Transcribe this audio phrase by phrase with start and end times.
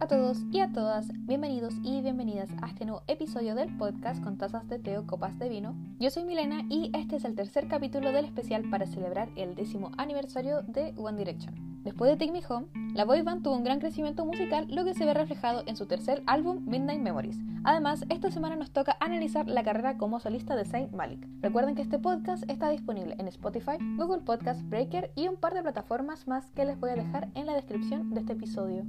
[0.00, 4.38] A todos y a todas, bienvenidos y bienvenidas a este nuevo episodio del podcast con
[4.38, 5.74] tazas de té o copas de vino.
[6.00, 9.90] Yo soy Milena y este es el tercer capítulo del especial para celebrar el décimo
[9.98, 11.54] aniversario de One Direction.
[11.84, 14.94] Después de Take Me Home, la boy band tuvo un gran crecimiento musical, lo que
[14.94, 17.38] se ve reflejado en su tercer álbum, Midnight Memories.
[17.64, 21.28] Además, esta semana nos toca analizar la carrera como solista de Saint Malik.
[21.42, 25.62] Recuerden que este podcast está disponible en Spotify, Google Podcast Breaker y un par de
[25.62, 28.84] plataformas más que les voy a dejar en la descripción de este episodio.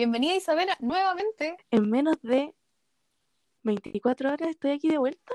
[0.00, 1.58] Bienvenida Isabela, nuevamente.
[1.70, 2.54] En menos de
[3.64, 5.34] 24 horas estoy aquí de vuelta.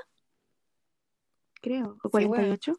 [1.61, 2.73] Creo, o 48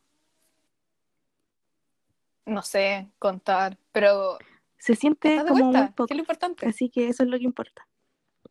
[2.47, 4.37] no sé contar, pero
[4.77, 6.09] se siente como muy poco.
[6.09, 6.67] ¿Qué es lo importante?
[6.67, 7.87] Así que eso es lo que importa.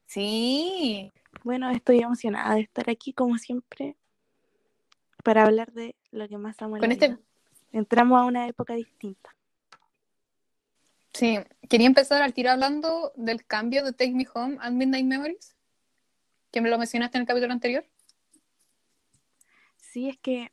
[0.06, 1.12] Sí.
[1.44, 3.98] Bueno, estoy emocionada de estar aquí como siempre
[5.26, 7.08] para hablar de lo que más amo en Con la este...
[7.10, 7.20] vida.
[7.74, 9.36] Entramos a una época distinta.
[11.16, 15.56] Sí, quería empezar al tiro hablando del cambio de Take Me Home and Midnight Memories,
[16.52, 17.86] que me lo mencionaste en el capítulo anterior.
[19.78, 20.52] Sí, es que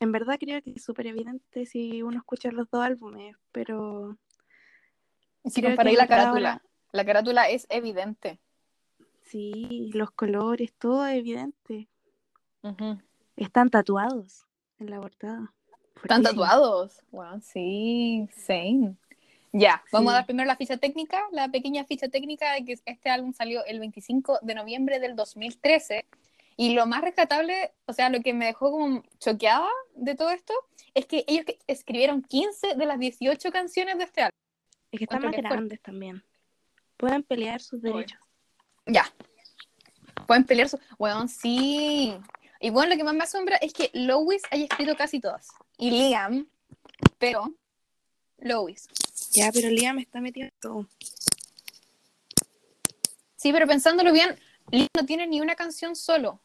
[0.00, 4.16] en verdad creo que es súper evidente si uno escucha los dos álbumes, pero...
[5.44, 6.62] Si comparáis la carátula,
[6.92, 8.40] la carátula es evidente.
[9.20, 11.88] Sí, los colores, todo es evidente.
[13.36, 14.46] Están tatuados
[14.78, 15.52] en la portada.
[16.02, 17.02] Están tatuados.
[17.10, 18.96] Wow, sí, same.
[19.56, 23.08] Ya, vamos a dar primero la ficha técnica, la pequeña ficha técnica de que este
[23.08, 26.06] álbum salió el 25 de noviembre del 2013
[26.56, 30.52] y lo más rescatable, o sea, lo que me dejó como choqueada de todo esto,
[30.92, 34.38] es que ellos escribieron 15 de las 18 canciones de este álbum.
[34.90, 36.24] Es que están más grandes también.
[36.96, 38.18] Pueden pelear sus derechos.
[38.86, 39.04] Ya.
[40.26, 40.80] Pueden pelear sus...
[40.98, 42.12] Bueno, sí.
[42.58, 45.46] Y bueno, lo que más me asombra es que Lois haya escrito casi todas.
[45.78, 46.48] Y Liam,
[47.18, 47.54] pero
[48.38, 48.88] Lois.
[49.34, 50.88] Ya, pero Liam está metido en todo.
[53.34, 54.38] Sí, pero pensándolo bien,
[54.70, 56.40] Liam no tiene ni una canción solo.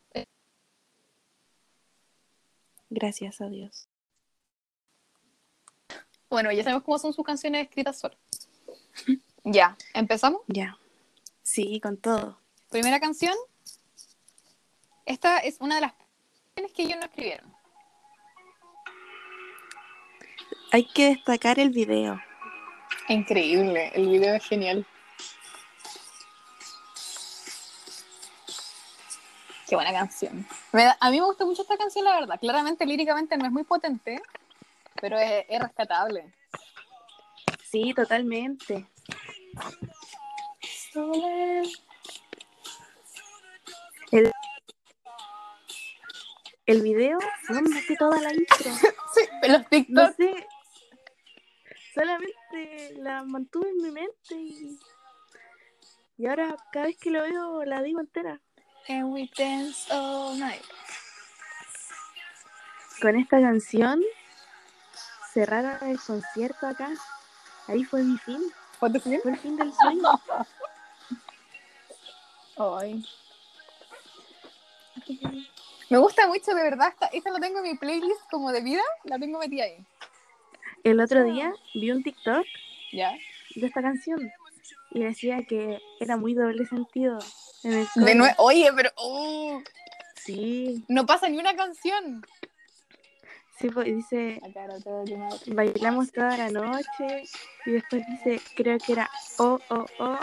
[2.89, 3.87] Gracias a Dios.
[6.29, 8.17] Bueno, ya sabemos cómo son sus canciones escritas solo.
[9.43, 10.41] ya, ¿empezamos?
[10.47, 10.77] Ya.
[11.43, 12.39] Sí, con todo.
[12.69, 13.35] Primera canción.
[15.05, 17.53] Esta es una de las canciones que ellos no escribieron.
[20.71, 22.19] Hay que destacar el video.
[23.07, 24.85] Increíble, el video es genial.
[29.67, 30.47] Qué buena canción.
[30.99, 32.39] a mí me gusta mucho esta canción, la verdad.
[32.39, 34.19] Claramente, líricamente no es muy potente,
[34.99, 36.33] pero es, rescatable.
[37.69, 38.87] Sí, totalmente.
[44.11, 44.31] El,
[46.65, 48.71] el video, ¿dónde está toda la intro?
[49.13, 49.95] sí, los TikTok.
[49.95, 50.47] No sé,
[51.99, 54.79] solamente la mantuve en mi mente y,
[56.17, 58.39] y ahora cada vez que lo veo la digo entera.
[58.87, 60.63] And we dance all night.
[63.01, 64.01] Con esta canción
[65.33, 66.89] cerraron el concierto acá.
[67.67, 68.41] Ahí fue mi fin.
[68.79, 69.19] ¿Fue tu fin?
[69.21, 70.21] Fue el fin del sueño.
[72.77, 73.05] Ay.
[75.89, 76.89] Me gusta mucho, de verdad.
[76.89, 78.81] Esta, esta la tengo en mi playlist como de vida.
[79.03, 79.85] La tengo metida ahí.
[80.83, 82.45] El otro día vi un TikTok
[82.91, 83.13] ¿Ya?
[83.55, 84.31] de esta canción
[84.91, 87.19] y decía que era muy doble sentido
[87.63, 88.89] de nuevo, oye, pero.
[89.01, 89.61] Uh,
[90.15, 90.83] sí.
[90.87, 92.25] No pasa ni una canción.
[93.59, 94.41] Sí, pues dice.
[95.47, 97.23] Bailamos toda la noche.
[97.65, 100.19] Y después dice, creo que era oh, oh, oh.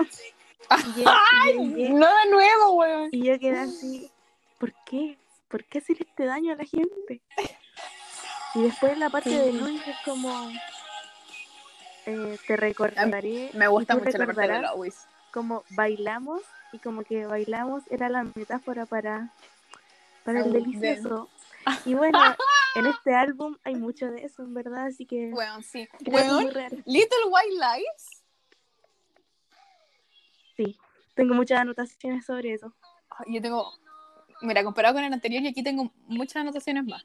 [0.69, 1.59] ¡Ay!
[1.91, 3.09] No de nuevo, weón.
[3.13, 4.11] Y yo quedé así,
[4.59, 5.19] ¿por qué?
[5.49, 7.21] ¿Por qué hacer este daño a la gente?
[8.57, 10.51] Y después la parte de Luis es como.
[12.07, 13.51] Eh, te recordaré.
[13.53, 15.07] Me gusta mucho la parte de Luis.
[15.31, 16.41] Como bailamos
[16.73, 19.31] y como que bailamos era la metáfora para,
[20.25, 21.29] para el delicioso.
[21.85, 22.19] Y bueno,
[22.77, 25.31] en este álbum hay mucho de eso, en verdad, así que...
[25.33, 25.87] Bueno, sí.
[26.11, 28.25] Bueno, Little White Lies.
[30.57, 30.79] Sí,
[31.15, 32.73] tengo muchas anotaciones sobre eso.
[33.27, 33.71] Yo tengo,
[34.41, 37.05] mira, comparado con el anterior, y aquí tengo muchas anotaciones más.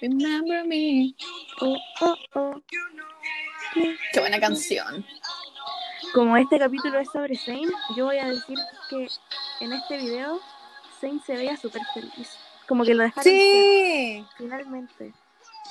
[0.00, 1.14] Remember me.
[1.60, 2.62] Oh, oh, oh.
[4.12, 5.04] Qué buena canción
[6.12, 8.58] como este capítulo es sobre Zane, yo voy a decir
[8.88, 9.08] que
[9.60, 10.40] en este video
[11.00, 12.36] Zane se veía súper feliz.
[12.66, 14.24] Como que lo dejaron sí.
[14.36, 15.12] finalmente.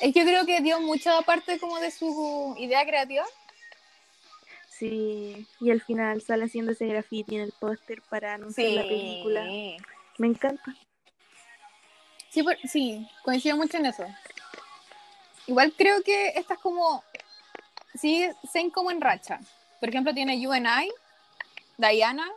[0.02, 3.26] Es que yo creo que dio mucha parte como de su idea creativa.
[4.70, 9.44] Sí, y al final sale haciendo ese graffiti en el póster para anunciar la película.
[10.18, 10.76] Me encanta.
[12.30, 14.06] Sí, sí, coincido mucho en eso.
[15.48, 17.04] igual creo que esta es como.
[17.96, 19.40] Sigue Zayn como en racha.
[19.80, 20.92] Por ejemplo, tiene You and I,
[21.78, 22.28] Diana.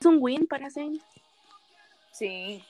[0.00, 1.00] Es un win para Zayn.
[2.12, 2.62] Sí.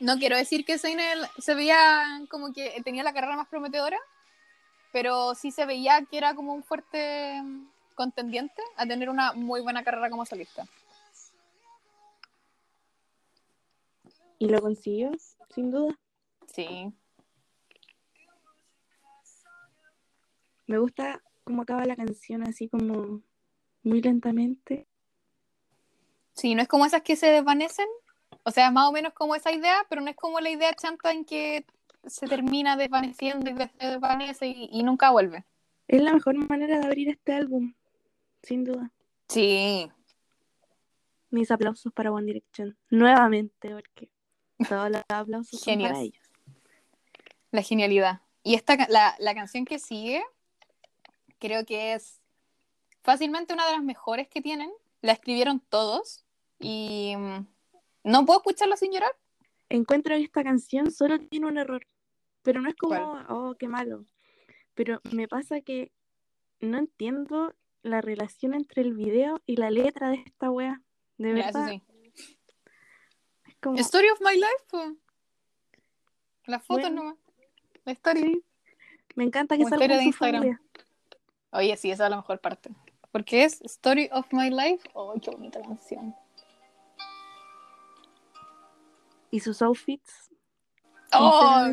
[0.00, 3.98] No quiero decir que el- se veía como que tenía la carrera más prometedora,
[4.92, 7.42] pero sí se veía que era como un fuerte
[7.94, 10.66] contendiente a tener una muy buena carrera como solista.
[14.38, 15.12] Y lo consiguió,
[15.50, 15.98] sin duda.
[16.46, 16.92] Sí.
[20.66, 23.22] Me gusta cómo acaba la canción así como
[23.82, 24.86] muy lentamente.
[26.32, 27.86] Sí, no es como esas que se desvanecen.
[28.42, 31.12] O sea, más o menos como esa idea, pero no es como la idea chanta
[31.12, 31.64] en que
[32.06, 35.44] se termina desvaneciendo y se desvanece y, y nunca vuelve.
[35.86, 37.74] Es la mejor manera de abrir este álbum,
[38.42, 38.90] sin duda.
[39.28, 39.90] Sí.
[41.30, 42.76] Mis aplausos para One Direction.
[42.90, 44.08] Nuevamente, porque
[44.68, 46.14] todos los aplausos son para Genios.
[46.14, 46.30] ellos.
[47.50, 48.20] La genialidad.
[48.42, 50.22] Y esta, la, la canción que sigue,
[51.38, 52.20] creo que es
[53.02, 54.70] fácilmente una de las mejores que tienen.
[55.00, 56.24] La escribieron todos
[56.58, 57.46] y mm,
[58.04, 59.12] no puedo escucharla sin llorar.
[59.68, 61.86] Encuentro que esta canción solo tiene un error,
[62.42, 63.26] pero no es como, ¿Cuál?
[63.28, 64.04] oh, qué malo.
[64.74, 65.92] Pero me pasa que
[66.60, 70.80] no entiendo la relación entre el video y la letra de esta wea.
[71.18, 71.82] De verdad, sí.
[73.64, 74.64] Como, Story of my life.
[74.70, 74.92] po.
[76.46, 77.02] Las fotos Bueno.
[77.02, 77.16] nomás.
[77.84, 78.22] La historia.
[78.22, 78.44] sí,
[79.16, 80.42] me encanta que salga de Instagram.
[80.42, 80.62] familia.
[81.52, 82.70] Oye, sí, esa es la mejor parte.
[83.10, 84.88] Porque es Story of My Life.
[84.92, 86.14] ¡Oh, qué bonita canción!
[89.30, 90.30] Y sus outfits,
[91.12, 91.70] ¡Oh!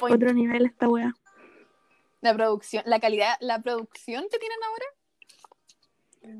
[0.00, 1.12] otro nivel esta wea.
[2.20, 4.86] La producción, la calidad, la producción que tienen ahora.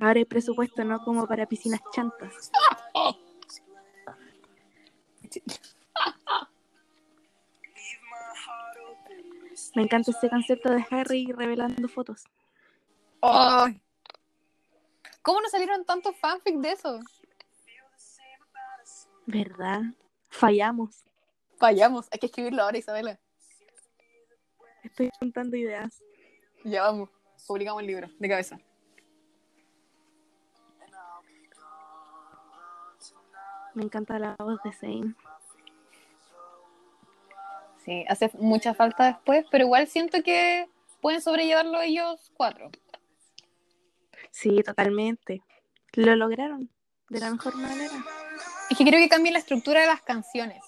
[0.06, 2.50] Ahora hay presupuesto, no como para piscinas chantas.
[9.75, 12.25] Me encanta ese concepto de Harry revelando fotos.
[13.20, 13.81] ¡Ay!
[15.23, 17.00] ¿Cómo no salieron tantos fanfic de eso?
[19.26, 19.82] ¿Verdad?
[20.31, 21.05] Fallamos.
[21.58, 23.19] Fallamos, hay que escribirlo ahora, Isabela.
[24.82, 26.02] Estoy juntando ideas.
[26.64, 27.11] Ya vamos,
[27.46, 28.61] publicamos el libro de cabeza.
[33.75, 35.14] Me encanta la voz de Zane.
[37.88, 40.69] Sí, hace mucha falta después, pero igual siento que
[41.00, 42.70] pueden sobrellevarlo ellos cuatro.
[44.31, 45.40] Sí, totalmente.
[45.94, 46.69] Lo lograron
[47.08, 47.94] de la mejor manera.
[48.69, 50.62] Es que creo que cambia la estructura de las canciones.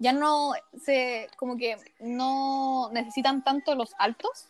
[0.00, 0.50] Ya no
[0.82, 4.48] se, como que no necesitan tanto los altos,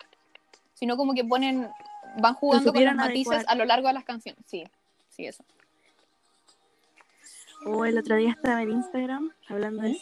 [0.72, 1.68] sino como que ponen,
[2.22, 3.52] van jugando con los matices adecuar.
[3.52, 4.42] a lo largo de las canciones.
[4.46, 4.64] Sí,
[5.10, 5.44] sí, eso.
[7.66, 9.96] O el otro día estaba en Instagram hablando de ¿Mm?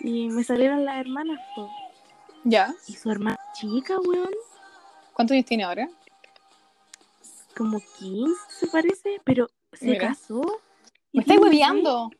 [0.00, 1.38] Y me salieron las hermanas.
[1.54, 1.70] po.
[2.44, 2.74] ¿Ya?
[2.86, 4.30] Y su hermana chica, weón,
[5.12, 5.88] ¿Cuántos años tiene ahora?
[7.56, 10.08] como 15 se parece, pero se Mira.
[10.08, 10.40] casó.
[11.12, 12.10] y Me estáis hueveando.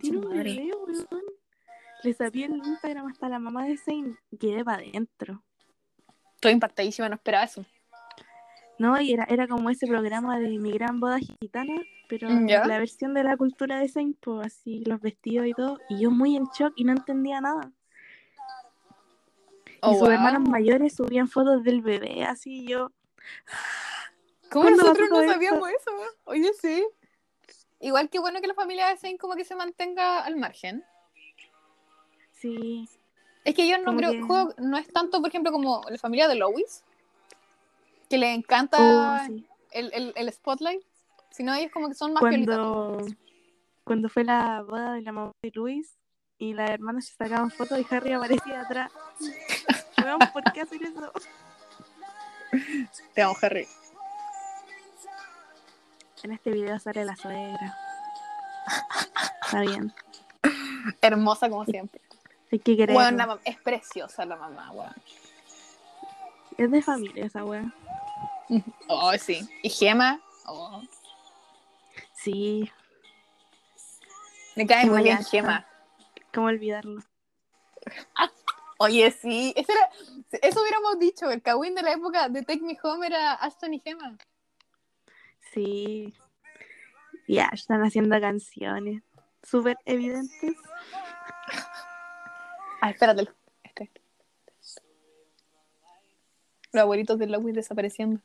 [0.00, 0.54] Tiene tu un madre.
[0.54, 1.24] bebé, weón.
[2.04, 4.16] Le sabía el Instagram hasta la mamá de Zane.
[4.38, 5.42] Quedé para adentro.
[6.34, 7.64] Estoy impactadísima, no esperaba eso.
[8.78, 11.74] No, y era, era como ese programa de mi gran boda gitana,
[12.08, 12.64] pero Mm, ¿Ya?
[12.64, 15.78] la versión de la cultura de Zane, pues así, los vestidos y todo.
[15.88, 17.72] Y yo muy en shock y no entendía nada.
[19.80, 20.10] Oh, y sus wow.
[20.12, 22.90] hermanos mayores subían fotos del bebé, así yo.
[24.50, 25.32] ¿Cómo ¿Cuándo nosotros no esto?
[25.32, 25.90] sabíamos eso?
[26.24, 26.86] Oye, sí.
[27.80, 30.84] Igual que bueno que la familia de Zane como que se mantenga al margen.
[32.32, 32.88] Sí,
[33.44, 36.28] Es que yo no creo, que- juego- no es tanto, por ejemplo, como la familia
[36.28, 36.84] de Lois,
[38.08, 39.46] que le encanta oh, sí.
[39.72, 40.82] el, el, el spotlight,
[41.30, 42.20] sino ellos como que son más.
[42.20, 42.98] Cuando,
[43.84, 45.98] cuando fue la boda de la mamá de Luis
[46.38, 48.92] y las hermanas se sacaban fotos y Harry aparecía atrás.
[50.04, 51.12] Weón, ¿por qué hacer eso?
[53.14, 53.66] Te amo, Harry.
[56.22, 57.76] En este video sale la suegra.
[59.44, 59.92] Está bien.
[61.00, 62.00] Hermosa como siempre.
[62.50, 62.86] Que.
[62.90, 64.94] Bueno, la es preciosa la mamá, weón.
[66.58, 67.72] Es de familia esa wea.
[68.88, 69.48] Oh, sí.
[69.62, 70.82] Y Gema, oh,
[72.12, 72.70] Sí,
[74.56, 75.22] me cae Qué muy bien.
[75.24, 75.66] Gema.
[76.34, 77.00] ¿cómo olvidarlo?
[78.78, 79.90] Oye, sí, eso, era-
[80.42, 83.80] eso hubiéramos dicho, el Kawin de la época de Take Me Home era Ashton y
[83.80, 84.16] Gema.
[85.52, 86.12] Sí.
[87.28, 89.02] Ya, están haciendo canciones
[89.42, 90.56] súper evidentes.
[92.80, 93.28] Ah, espérate.
[96.72, 98.20] Los abuelitos de Lois desapareciendo.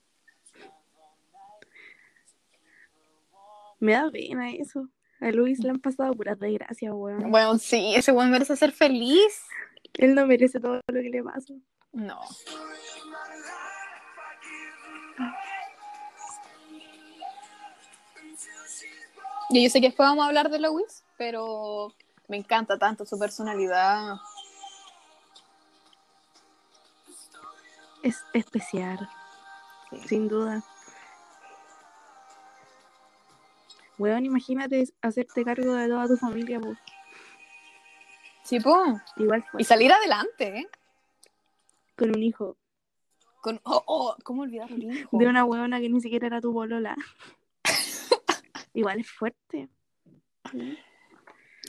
[3.80, 4.88] Me da pena eso.
[5.20, 7.32] A Luis le han pasado puras desgracias, weón.
[7.32, 9.42] Bueno, sí, ese weón merece ser feliz.
[9.94, 11.54] Él no merece todo lo que le pasa.
[11.92, 12.20] No.
[19.50, 21.94] Y yo sé que después vamos a hablar de Lois, pero
[22.28, 24.16] me encanta tanto su personalidad.
[28.04, 29.10] Es especial,
[29.90, 30.08] Sí.
[30.08, 30.62] sin duda.
[33.98, 36.76] Weón, imagínate hacerte cargo de toda tu familia, po.
[38.44, 38.76] Sí, po.
[39.18, 39.62] Igual fue.
[39.62, 40.68] Y salir adelante, ¿eh?
[41.96, 42.58] Con un hijo.
[43.42, 45.18] Con, oh, oh, ¿Cómo olvidar el hijo?
[45.18, 46.96] De una weona que ni siquiera era tu bolola.
[48.74, 49.70] Igual es fuerte.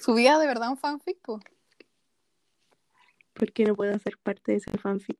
[0.01, 1.41] Su vida de verdad un fanfic, po.
[3.35, 5.19] ¿Por qué no puedo ser parte de ese fanfic?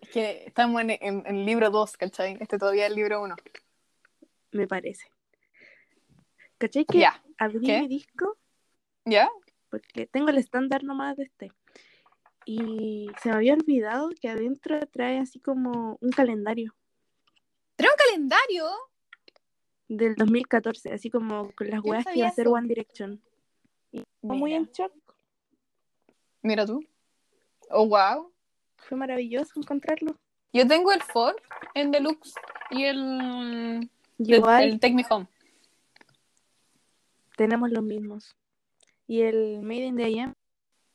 [0.00, 2.36] Es que estamos en, en- en el libro 2, ¿cachai?
[2.40, 3.36] Este todavía es el libro 1.
[4.52, 5.08] Me parece.
[6.58, 7.04] ¿Cachai que
[7.38, 7.80] abrí ¿Qué?
[7.80, 8.36] mi disco?
[9.04, 9.28] ¿Ya?
[9.70, 11.52] Porque tengo el estándar nomás de este.
[12.44, 16.74] Y se me había olvidado que adentro trae así como un calendario
[17.76, 18.68] ¿Trae un calendario?
[19.88, 22.48] del 2014, así como con las weas que iba a hacer.
[22.48, 23.20] One Direction.
[23.92, 24.92] Y muy en shock.
[26.42, 26.82] Mira tú.
[27.72, 28.32] Oh, wow.
[28.76, 30.16] Fue maravilloso encontrarlo.
[30.52, 31.36] Yo tengo el Ford
[31.74, 32.34] en Deluxe
[32.70, 33.88] y el,
[34.18, 35.26] Y el, igual el Take Me Home.
[37.36, 38.36] tenemos los mismos.
[39.06, 40.34] Y el Made in the IM,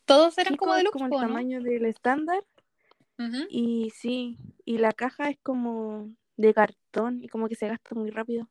[0.06, 2.44] Todos eran chico, como Deluxe, como el tamaño del estándar.
[3.50, 8.12] Y sí, y la caja es como de cartón y como que se gasta muy
[8.12, 8.48] rápido.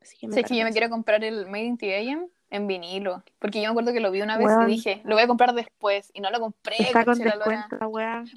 [0.00, 2.66] Así que me Sí, es que yo me quiero comprar el Made in TAM en
[2.66, 3.24] vinilo.
[3.38, 4.68] Porque yo me acuerdo que lo vi una vez Weón.
[4.68, 6.10] y dije, lo voy a comprar después.
[6.14, 6.76] Y no lo compré.
[6.78, 7.76] Está con descuento,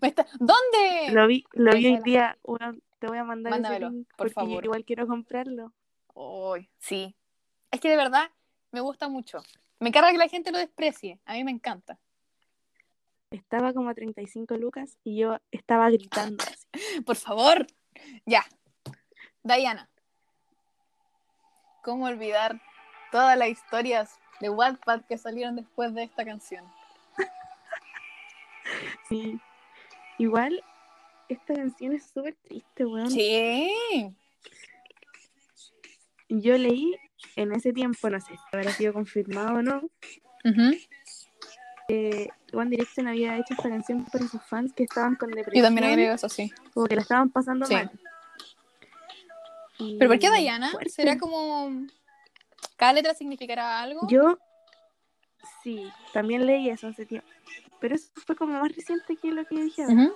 [0.02, 1.12] está- ¿Dónde?
[1.12, 4.18] Lo vi, lo vi hoy día, weón, te voy a mandar Mándamelo, ese link por
[4.18, 4.64] porque favor.
[4.64, 5.74] yo igual quiero comprarlo.
[6.16, 7.16] Ay, sí.
[7.72, 8.32] Es que de verdad
[8.72, 9.44] me gusta mucho.
[9.80, 11.20] Me carga que la gente lo desprecie.
[11.26, 12.00] A mí me encanta.
[13.32, 17.02] Estaba como a 35 lucas y yo estaba gritando así.
[17.02, 17.68] Por favor.
[18.26, 18.46] Ya.
[19.44, 19.90] Diana.
[21.84, 22.62] ¿Cómo olvidar
[23.16, 26.66] todas las historias de Wattpad que salieron después de esta canción?
[29.08, 29.40] Sí.
[30.18, 30.62] Igual,
[31.30, 33.10] esta canción es súper triste, weón.
[33.10, 33.74] Sí.
[36.28, 36.94] Yo leí
[37.38, 39.82] en ese tiempo, no sé si habrá sido confirmado o no,
[41.88, 45.64] que One Direction había hecho esta canción para sus fans que estaban con Yo depresión.
[45.68, 46.52] también agrego eso, sí.
[46.74, 47.76] Como que la estaban pasando Sí.
[47.76, 47.92] mal.
[49.78, 50.70] Y ¿Pero por qué Diana?
[50.72, 50.90] fuerte.
[50.90, 51.86] ¿Será como...
[52.76, 54.08] ¿Cada letra significará algo?
[54.10, 54.38] Yo,
[55.64, 57.28] sí, también leí eso hace tiempo.
[57.80, 59.94] Pero eso fue como más reciente que lo que dije ahora.
[60.06, 60.14] Ujú.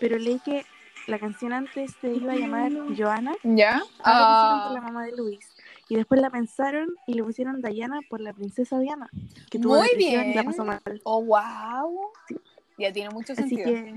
[0.00, 0.64] Pero leí que
[1.06, 3.80] la canción antes se iba a llamar Joana, ¿Ya?
[3.98, 5.46] pusieron por la Ah, mamá de Luis.
[5.88, 9.08] Y después la pensaron y le pusieron Diana por la princesa Diana,
[9.50, 10.44] que tuvo Muy depresión y la bien.
[10.46, 10.80] pasó mal.
[11.04, 12.10] oh, wow.
[12.28, 12.36] Sí.
[12.78, 13.64] Ya tiene mucho Así sentido.
[13.70, 13.94] que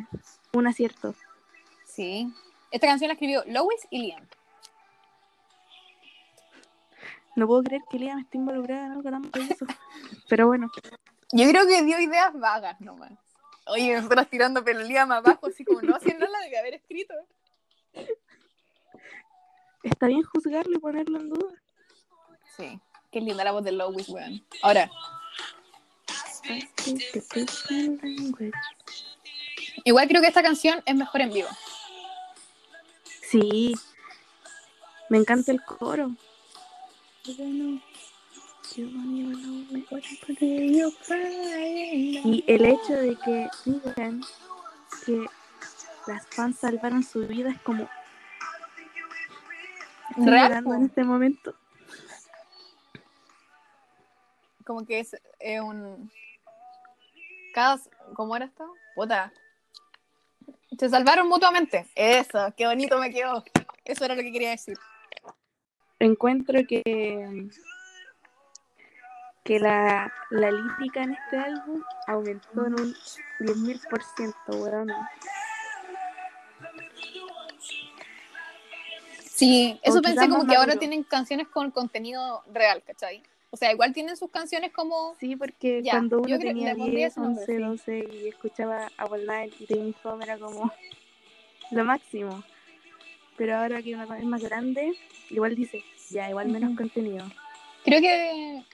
[0.53, 1.15] un acierto.
[1.85, 2.31] Sí.
[2.71, 4.23] Esta canción la escribió Lois y Liam.
[7.35, 9.65] No puedo creer que Liam esté involucrada en algo tan maravilloso.
[10.29, 10.67] Pero bueno,
[11.31, 13.11] Yo creo que dio ideas vagas nomás.
[13.67, 17.13] Oye, nosotras tirando pero Liam abajo, así como no, si no la debe haber escrito.
[19.83, 21.53] está bien juzgarlo y ponerlo en duda.
[22.57, 22.79] Sí.
[23.11, 24.43] Qué linda la voz de Lois, weón.
[24.61, 24.89] Ahora,
[29.83, 31.49] igual creo que esta canción es mejor en vivo.
[33.21, 33.73] Sí,
[35.09, 36.11] me encanta el coro.
[42.23, 44.21] Y el hecho de que digan
[45.05, 45.25] que
[46.07, 47.89] las fans salvaron su vida es como
[50.17, 51.55] llorando en este momento.
[54.65, 56.11] Como que es eh, un.
[57.53, 57.79] Cada.
[58.13, 58.71] ¿Cómo era esto?
[58.95, 59.33] Puta.
[60.77, 61.87] Se salvaron mutuamente.
[61.95, 63.43] Eso, qué bonito me quedó.
[63.83, 64.77] Eso era lo que quería decir.
[65.99, 67.47] Encuentro que
[69.43, 72.95] que la, la lírica en este álbum aumentó en un
[73.39, 74.91] 10.000%, weón.
[79.23, 83.23] Sí, eso O pensé como que ahora tienen canciones con contenido real, ¿cachai?
[83.51, 85.15] O sea, igual tienen sus canciones como.
[85.19, 87.97] Sí, porque Ya, cuando yo uno creo- tenía le pondría 10, ese nombre, 11, sí.
[88.03, 90.71] 12 y escuchaba a Night y Home era como
[91.71, 92.43] lo máximo.
[93.39, 94.93] Pero ahora que uno es más grande,
[95.29, 96.79] igual dice, ya, igual menos Ujú.
[96.79, 97.25] contenido.
[97.85, 98.65] Creo que.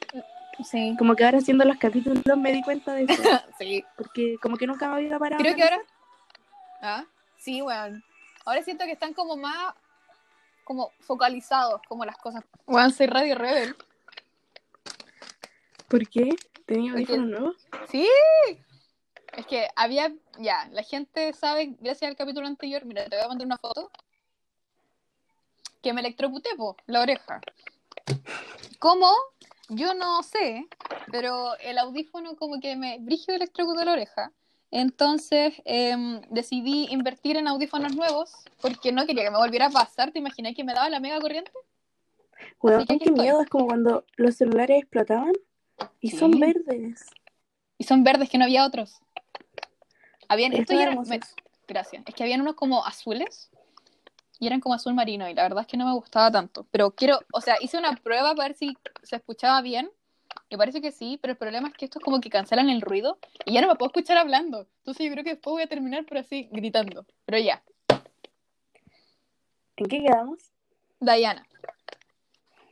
[0.64, 0.96] Sí.
[0.98, 3.14] Como que ahora haciendo los capítulos me di cuenta de eso,
[3.60, 3.84] Sí.
[3.96, 5.40] porque como que nunca me había parado.
[5.44, 5.82] Creo que ahora.
[6.82, 7.06] Ah,
[7.38, 8.04] sí, weón.
[8.44, 9.76] Ahora siento que están como más
[10.64, 12.44] como focalizados, como las cosas.
[12.66, 13.76] Weón, soy Radio Rebel.
[15.88, 16.36] ¿Por qué?
[16.66, 17.68] ¿Tenía audífonos nuevos?
[17.92, 18.10] Sí.
[19.38, 23.28] Es que había, ya, la gente sabe, gracias al capítulo anterior, mira, te voy a
[23.28, 23.92] mandar una foto,
[25.86, 27.40] que me electrocuté, po, la oreja.
[28.80, 29.08] ¿Cómo?
[29.70, 30.66] Yo no sé,
[31.12, 34.32] pero el audífono como que me brígido electrocutó la oreja.
[34.72, 40.12] Entonces em, decidí invertir en audífonos nuevos porque no quería que me volviera a pasar.
[40.12, 41.52] ¿Te imaginas que me daba la mega corriente?
[42.80, 43.12] Aquí qué estoy.
[43.22, 45.34] miedo, es como cuando los celulares explotaban
[46.02, 46.18] y Sí.
[46.18, 47.06] son verdes.
[47.78, 48.96] Y son verdes que no había otros.
[50.30, 51.20] Habían, ya eran- me-
[51.68, 52.04] gracias.
[52.08, 53.52] Es que habían unos como azules
[54.40, 56.68] y eran como azul marino y la verdad es que no me gustaba tanto.
[56.72, 59.90] Pero quiero, o sea, hice una prueba para ver si se escuchaba bien.
[60.52, 63.18] Me parece que sí, pero el problema es que estos como que cancelan el ruido
[63.46, 64.68] y ya no me puedo escuchar hablando.
[64.80, 67.06] Entonces yo creo que después voy a terminar por así gritando.
[67.26, 67.64] Pero ya,
[69.78, 70.54] ¿En qué quedamos?
[71.00, 71.46] Diana.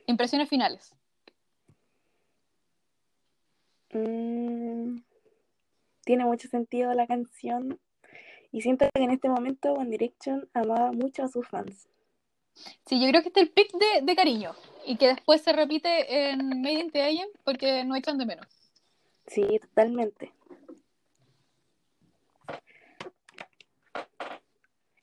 [0.07, 0.95] Impresiones finales.
[3.91, 4.99] Mm,
[6.05, 7.79] tiene mucho sentido la canción
[8.53, 11.89] y siento que en este momento One Direction amaba mucho a sus fans.
[12.85, 14.53] Sí, yo creo que este es el pic de, de cariño
[14.85, 18.45] y que después se repite en Made in the AM porque no echan de menos.
[19.27, 20.31] Sí, totalmente.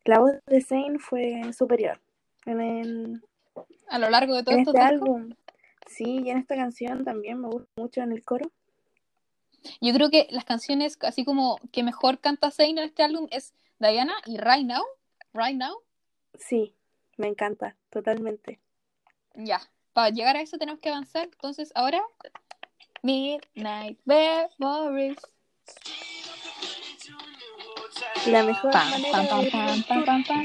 [0.04, 2.00] La voz de Zayn fue superior
[2.46, 3.22] en, el-
[3.88, 4.86] A lo largo de todo en este discos.
[4.88, 5.34] álbum.
[5.86, 8.50] Sí, y en esta canción también me gusta mucho en el coro.
[9.80, 13.54] Yo creo que las canciones así como que mejor canta Zayn en este álbum es
[13.78, 14.84] Diana y Right Now.
[15.32, 15.82] Right Now.
[16.38, 16.74] Sí,
[17.16, 18.60] me encanta, totalmente.
[19.34, 19.60] Ya.
[19.92, 21.24] Para llegar a eso tenemos que avanzar.
[21.24, 22.02] Entonces ahora
[23.02, 25.18] Midnight Memories.
[28.26, 30.44] La mejor manera de pam, pam, pam.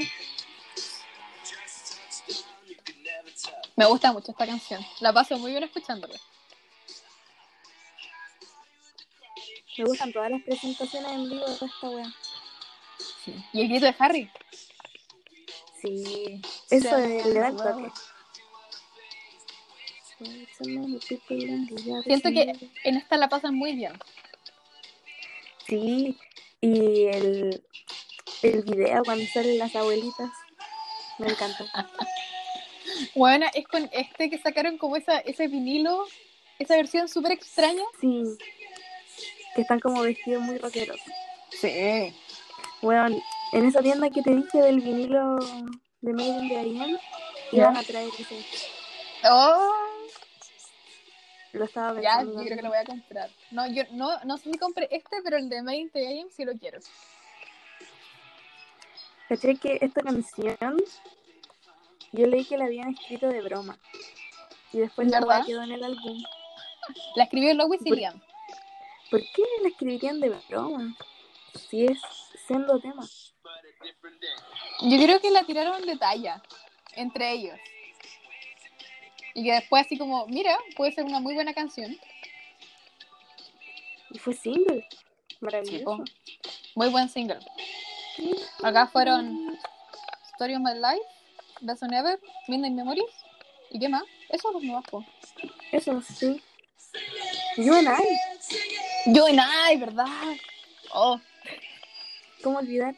[3.76, 4.80] Me gusta mucho esta canción.
[5.00, 6.18] La paso muy bien escuchándola.
[9.78, 12.14] Me gustan todas las presentaciones en vivo de esta wea.
[13.52, 14.30] Y el grito de Harry.
[15.80, 17.90] Sí, eso le da el toque.
[22.04, 23.92] Siento que en esta la pasan muy bien.
[25.66, 26.16] Sí,
[26.60, 27.62] y el,
[28.42, 30.30] el video cuando salen las abuelitas,
[31.18, 31.66] me encanta.
[33.14, 36.06] Bueno, es con este que sacaron como esa, ese vinilo,
[36.58, 37.82] esa versión súper extraña.
[38.00, 38.22] Sí,
[39.56, 41.00] que están como vestidos muy rockeros.
[41.50, 42.14] Sí.
[42.82, 43.16] Bueno,
[43.52, 45.36] en esa tienda que te dije del vinilo
[46.02, 46.98] de Made in
[47.50, 47.58] Ya.
[47.62, 48.44] iban a traer ese.
[49.28, 49.72] Oh,
[51.52, 52.40] Lo estaba ya, pensando.
[52.40, 53.30] yo creo que lo voy a comprar.
[53.50, 56.44] No, yo no, no sé si compré este, pero el de Made in AM sí
[56.44, 56.78] lo quiero.
[59.28, 60.76] Caché que esta canción
[62.12, 63.78] yo leí que la habían escrito de broma.
[64.72, 65.38] Y después la ¿Verdad?
[65.38, 66.22] weá quedó en el álbum.
[67.16, 67.90] La escribió Lois y
[69.10, 69.30] Por- Liam.
[69.32, 70.96] ¿Por qué la escribirían de broma?
[71.68, 71.98] Si es
[72.46, 73.04] sendo tema.
[74.82, 76.42] Yo creo que la tiraron de talla
[76.94, 77.58] entre ellos.
[79.34, 81.96] Y que después así como, mira, puede ser una muy buena canción.
[84.10, 84.86] Y fue single.
[85.40, 86.04] Maravilloso.
[86.74, 87.38] Muy buen single.
[88.62, 89.58] Acá fueron
[90.32, 91.06] Story of My Life,
[91.60, 93.04] Best on Ever, Midnight Memories.
[93.70, 94.04] ¿Y qué más?
[94.28, 95.04] Eso los nuevos, po.
[95.72, 96.40] Eso sí.
[97.58, 98.04] You and I.
[99.06, 100.06] Yo en ay, ¿verdad?
[100.92, 101.20] Oh,
[102.42, 102.94] ¿Cómo olvidar?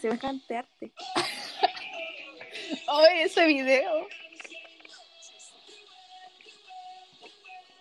[0.00, 0.92] Semejante arte.
[2.88, 4.06] oh, ese video.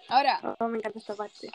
[0.07, 1.51] Ahora, Oh, me encanta esta parte.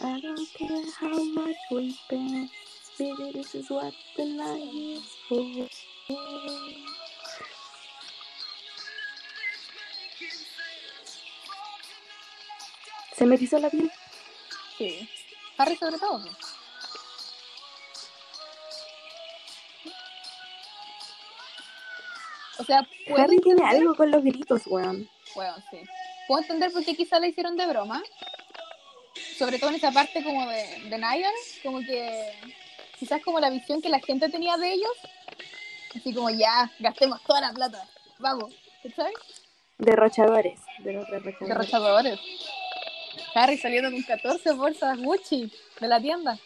[0.00, 2.50] I don't care how much we spend.
[2.98, 5.68] Baby, this is what the night is for.
[13.16, 13.90] Se me erizó la piel.
[14.78, 15.08] sí.
[15.56, 16.20] Harry sobre todo.
[16.20, 16.30] po.
[22.58, 25.08] O sea, puedo Harry tiene algo con los gritos, weón.
[25.34, 25.78] Bueno, sí.
[26.26, 28.02] Puedo entender por qué quizá la hicieron de broma.
[29.38, 32.32] Sobre todo en esa parte como de, de Niall, como que
[32.98, 34.92] quizás como la visión que la gente tenía de ellos.
[35.94, 37.86] Así como ya, gastemos toda la plata.
[38.18, 38.54] Vamos,
[38.96, 39.14] ¿sabes?
[39.78, 40.60] Derrochadores.
[40.78, 41.38] Derrochadores.
[41.40, 42.20] Derrochadores.
[43.34, 46.38] Harry saliendo con 14 bolsas Gucci de la tienda.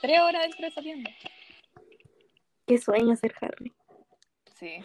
[0.00, 1.10] Tres horas dentro de esa tienda.
[2.66, 3.72] Qué sueño ser Harry.
[4.58, 4.84] Sí.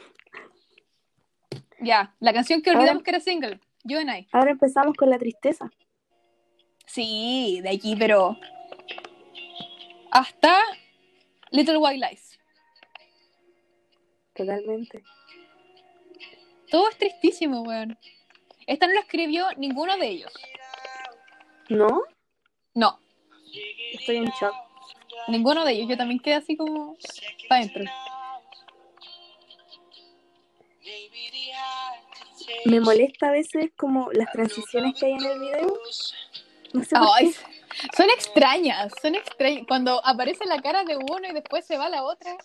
[1.79, 3.59] Ya, la canción que Ahora- olvidamos que era single.
[3.83, 4.27] You and I.
[4.31, 5.69] Ahora empezamos con la tristeza.
[6.87, 8.37] Sí, de aquí, pero.
[10.11, 10.57] Hasta
[11.51, 12.39] Little White Lies.
[14.33, 15.03] totalmente.
[16.69, 17.97] Todo es tristísimo, weón.
[18.67, 20.33] Esta no lo escribió ninguno de ellos.
[21.69, 22.03] ¿No?
[22.73, 22.99] No,
[23.93, 24.53] Estoy en shock.
[25.27, 25.89] ninguno de ellos.
[25.89, 26.97] Yo también quedé así como
[27.47, 27.83] para adentro.
[32.65, 35.79] Me molesta a veces como las transiciones que hay en el video.
[36.73, 36.95] No sé
[37.95, 39.65] son extrañas, son extrañas.
[39.67, 42.37] Cuando aparece la cara de uno y después se va la otra.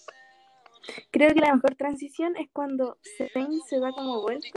[1.10, 4.48] Creo que la mejor transición es cuando Zane se da como vuelta.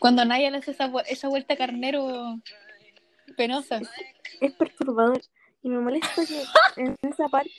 [0.00, 2.40] Cuando Naya le hace esa, esa vuelta carnero
[3.36, 3.80] penosa.
[4.40, 5.20] Es perturbador.
[5.62, 6.42] Y me molesta que
[6.80, 7.52] en esa parte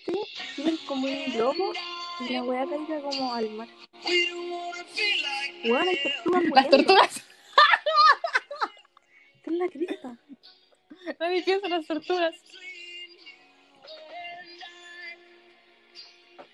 [0.56, 1.72] tienen como un globo
[2.20, 3.68] y la weá caiga como al mar.
[5.64, 7.24] Weón, hay tortugas Las tortugas.
[9.36, 10.18] Está en la crista.
[11.20, 12.36] Nadie piensa en las tortugas.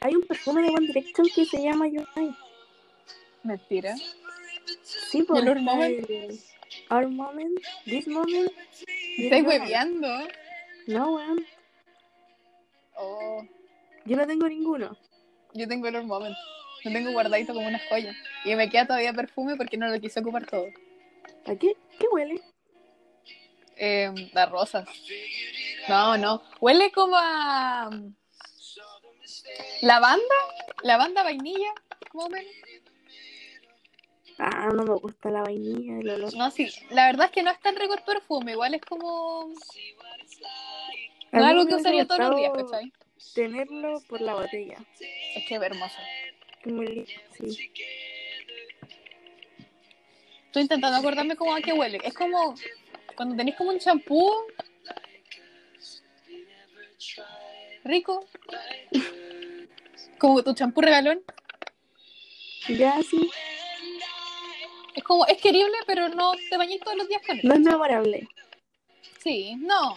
[0.02, 2.36] Hay un perfume de One Direction que se llama Your Eye.
[3.44, 3.96] Mentira.
[5.12, 5.40] Sí, pues.
[5.40, 6.10] ¿Y el Our está Moment?
[6.90, 8.52] Our Moment, This Moment.
[9.18, 9.42] Your Eye.
[9.42, 10.08] hueveando.
[10.88, 11.46] No, weón.
[12.96, 13.44] Oh,
[14.06, 14.98] Yo no tengo ninguno.
[15.54, 16.36] yo tengo el moment.
[16.84, 18.14] Lo tengo guardadito como una joya.
[18.46, 20.68] Y me queda todavía perfume porque no lo quise ocupar todo.
[21.46, 21.76] ¿A qué?
[22.00, 22.42] ¿Qué huele?
[23.76, 24.88] Eh, las rosas.
[25.90, 26.42] No, no.
[26.62, 27.90] Huele como a.
[27.92, 28.16] mm,
[29.82, 30.36] ¿Lavanda?
[30.84, 31.74] ¿Lavanda vainilla?
[32.14, 32.52] Más o menos.
[34.40, 36.36] Ah, no me gusta la vainilla, el olor.
[36.36, 36.70] No, sí.
[36.92, 38.52] La verdad es que no es tan rico el perfume.
[38.52, 39.52] Igual es como.
[41.32, 42.94] No es algo que usaría todos los días, ¿cachai?
[43.34, 44.78] Tenerlo por la botella.
[45.36, 45.98] Es que es hermoso.
[46.64, 47.72] Es muy lindo, sí.
[50.46, 52.00] Estoy intentando acordarme cómo a qué huele.
[52.04, 52.56] Es como
[53.16, 54.32] cuando tenéis como un champú
[57.84, 58.26] rico.
[60.20, 61.22] Como tu champú regalón.
[62.70, 63.30] Ya, sí.
[64.98, 67.42] Es como, es querible, pero no te bañes todos los días con él.
[67.44, 68.28] No es memorable.
[69.24, 69.96] Sí, no.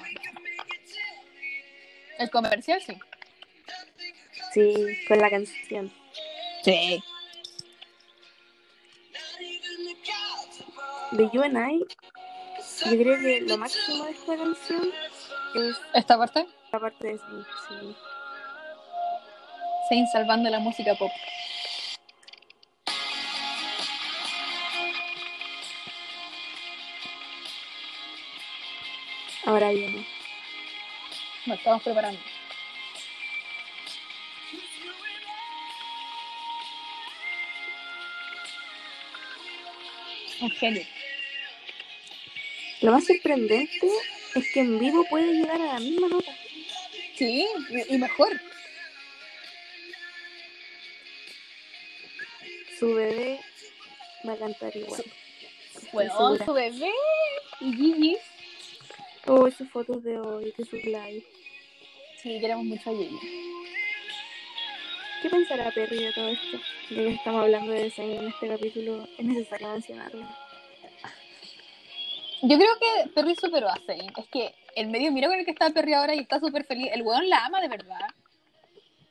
[2.19, 2.99] El comercial sí.
[4.53, 4.75] Sí,
[5.09, 5.91] con la canción.
[6.63, 7.03] Sí.
[11.13, 11.79] De You and I,
[12.85, 14.93] yo creo que lo máximo de esta canción
[15.55, 17.97] es Esta parte, la parte de sí.
[19.89, 21.11] Sein salvando la música pop.
[29.69, 30.07] Viene.
[31.45, 32.19] Nos estamos preparando.
[40.41, 40.87] Un genio.
[42.81, 43.87] Lo más sorprendente
[44.35, 46.35] es que en vivo puede llegar a la misma nota.
[47.17, 47.47] Sí,
[47.91, 48.41] y mejor.
[52.79, 53.41] Su bebé
[54.27, 55.05] va a cantar igual.
[55.93, 56.45] Bueno, segura.
[56.47, 56.93] su bebé
[57.61, 58.17] y Gigi.
[59.33, 61.23] Oh, sus fotos de hoy, de su live.
[62.21, 63.17] Sí, queremos mucho a Gigi.
[65.23, 66.59] ¿Qué pensará Perry de todo esto?
[66.89, 70.27] De que estamos hablando de Zayn en este capítulo, es necesario mencionarlo.
[72.43, 74.11] Yo creo que Perry superó a Zayn.
[74.17, 76.91] Es que el medio mira con el que está Perry ahora y está súper feliz.
[76.93, 78.09] El weón la ama de verdad.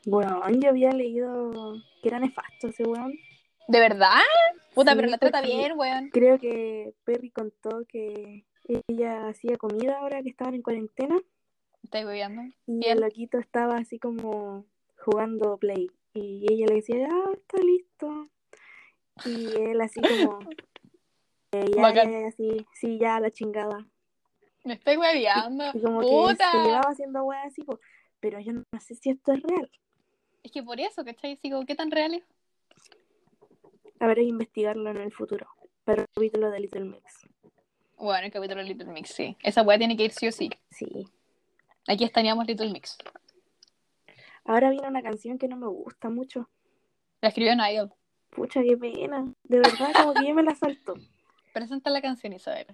[0.05, 3.17] Bueno, yo había leído que era nefasto ese weón.
[3.69, 4.19] ¿De verdad?
[4.73, 6.09] Puta, Sí, pero la trata bien, weón.
[6.09, 8.48] Creo que Perry contó que
[8.87, 11.17] ella hacía comida ahora que estaban en cuarentena
[11.83, 12.41] Estoy bebiendo.
[12.67, 14.65] y el loquito estaba así como
[14.97, 18.27] jugando play y ella le decía, ah, está listo.
[19.25, 20.39] Y él así como,
[21.51, 23.85] eh, ya, ya, sí, ya, la chingada.
[24.63, 25.65] Me estoy bebiendo.
[25.73, 26.51] Y como que Puta.
[26.51, 27.63] se llevaba haciendo weas así,
[28.19, 29.71] pero yo no sé si esto es real.
[30.43, 31.37] Es que por eso, ¿cachai?
[31.37, 32.23] Sigo, ¿qué tan real es?
[33.99, 35.47] Habrá que investigarlo en el futuro.
[35.83, 37.27] Para el capítulo de Little Mix.
[37.99, 39.35] Bueno, el capítulo de Little Mix, sí.
[39.43, 40.49] Esa weá tiene que ir sí o sí.
[40.71, 41.05] Sí.
[41.85, 42.97] Aquí estaríamos Little Mix.
[44.45, 46.49] Ahora viene una canción que no me gusta mucho.
[47.19, 47.91] La escribió Niall.
[48.29, 49.33] Pucha, qué pena.
[49.43, 50.93] De verdad, como que yo me la salto.
[51.53, 52.67] Presenta la canción, Isabel.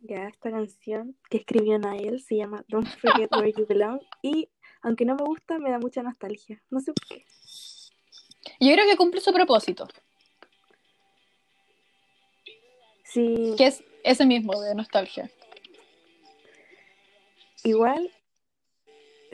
[0.00, 4.00] Ya, esta canción que escribió Nael se llama Don't Forget Where You Belong.
[4.20, 4.48] Y
[4.82, 6.60] aunque no me gusta, me da mucha nostalgia.
[6.70, 7.24] No sé por qué.
[8.58, 9.86] Yo creo que cumple su propósito,
[13.04, 15.30] Sí, que es ese mismo de nostalgia.
[17.64, 18.10] igual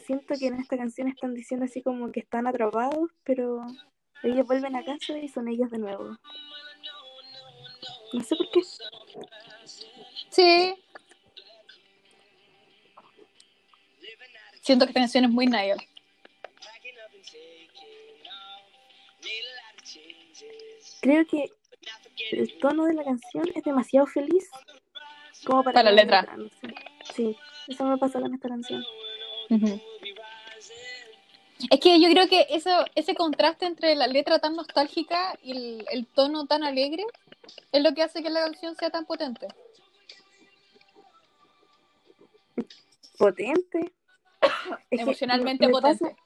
[0.04, 3.60] siento que en esta canción están diciendo así como que están atrapados, pero
[4.22, 6.16] ellos vuelven a casa y son ellos de nuevo.
[8.12, 8.60] No sé por qué.
[10.30, 10.74] Sí.
[14.62, 15.78] Siento que esta canción es muy Niall.
[21.00, 21.50] creo que
[22.32, 24.48] el tono de la canción es demasiado feliz
[25.44, 26.36] como para, Para la letra.
[26.36, 26.74] no sé.
[27.14, 27.36] Sí,
[27.68, 28.84] eso me pasa con esta canción.
[31.70, 35.84] Es que yo creo que eso, ese contraste entre la letra tan nostálgica y el,
[35.90, 37.04] el tono tan alegre
[37.72, 39.48] es lo que hace que la canción sea tan potente.
[43.18, 43.92] Potente.
[44.90, 46.04] Es Emocionalmente me- me potente.
[46.04, 46.16] pasa-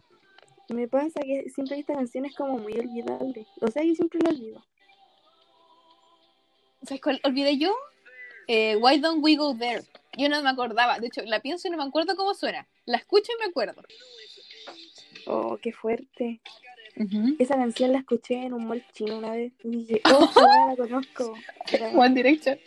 [0.69, 3.47] me pasa que siempre esta canción es como muy olvidable.
[3.61, 4.63] O sea, yo siempre la olvido.
[6.87, 7.75] ¿Sabes cuál olvidé yo?
[8.49, 9.83] Eh, Why Don't We Go There?
[10.17, 10.99] Yo no me acordaba.
[10.99, 12.67] De hecho, la pienso y no me acuerdo cómo suena.
[12.85, 13.83] La escucho y me acuerdo.
[15.27, 16.41] Oh, qué fuerte.
[17.39, 19.53] Esa canción la escuché en un mall chino una vez.
[19.65, 20.31] Y dije, oh,
[20.69, 21.35] la conozco.
[21.95, 22.59] One Direction.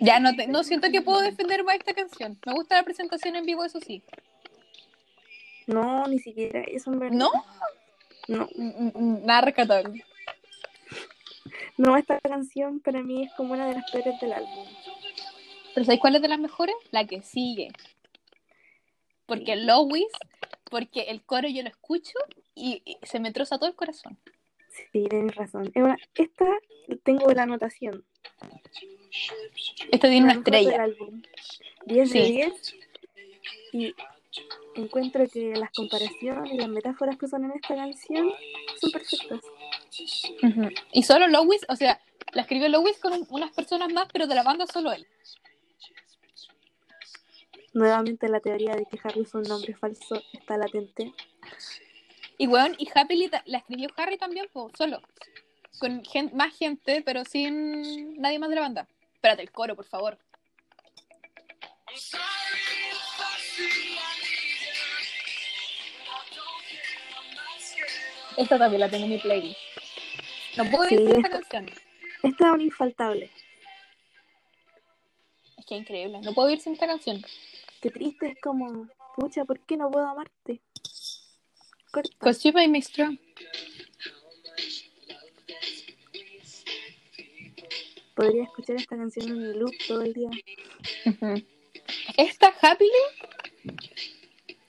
[0.00, 2.38] Ya no, te- no siento que puedo defender más esta canción.
[2.46, 4.02] Me gusta la presentación en vivo, eso sí.
[5.66, 7.16] No, ni siquiera eso en verdad.
[7.16, 7.30] ¿No?
[8.28, 10.04] No, Mm, mm, Nada rescatable.
[11.76, 14.66] No, esta canción para mí es como una de las peores del álbum.
[15.74, 16.74] ¿Pero sabéis cuál es de las mejores?
[16.90, 17.68] La que sigue.
[19.26, 20.06] Porque Lois,
[20.70, 22.18] porque el coro yo lo escucho
[22.54, 24.16] y, y se me troza todo el corazón.
[24.92, 25.72] Sí, tienes razón.
[26.14, 26.46] Esta
[27.02, 28.04] tengo la anotación.
[29.90, 30.82] Esto tiene una estrella.
[30.82, 31.22] álbum.
[31.86, 32.32] 10 de Sí.
[32.32, 32.74] 10.
[33.72, 33.94] Y
[34.74, 38.32] encuentro que las comparaciones y las metáforas que usan en esta canción
[38.80, 39.40] son perfectas.
[40.92, 42.00] Y solo Lois, o sea,
[42.32, 45.06] la escribió Lois con un- unas personas más, pero de la banda solo él.
[47.72, 51.12] Nuevamente la teoría de que Harry es un nombre falso está latente.
[52.38, 55.00] Y weón, y Happily la escribió Harry también, po, solo.
[55.78, 58.88] Con gen- más gente, pero sin nadie más de la banda.
[59.14, 60.18] Espérate, el coro, por favor.
[68.36, 69.58] Esta también la tengo en mi playlist.
[70.56, 71.66] No puedo Sí, esta esta- canción.
[72.22, 73.30] Esta es un infaltable.
[75.58, 76.20] Es que es increíble.
[76.22, 77.22] No puedo ir sin esta canción.
[77.80, 80.60] Qué triste es como, pucha, ¿por qué no puedo amarte?
[81.90, 82.16] Corta.
[82.18, 83.18] Cause you strong.
[88.14, 90.30] Podría escuchar esta canción en mi loop todo el día.
[92.16, 92.90] Esta Happily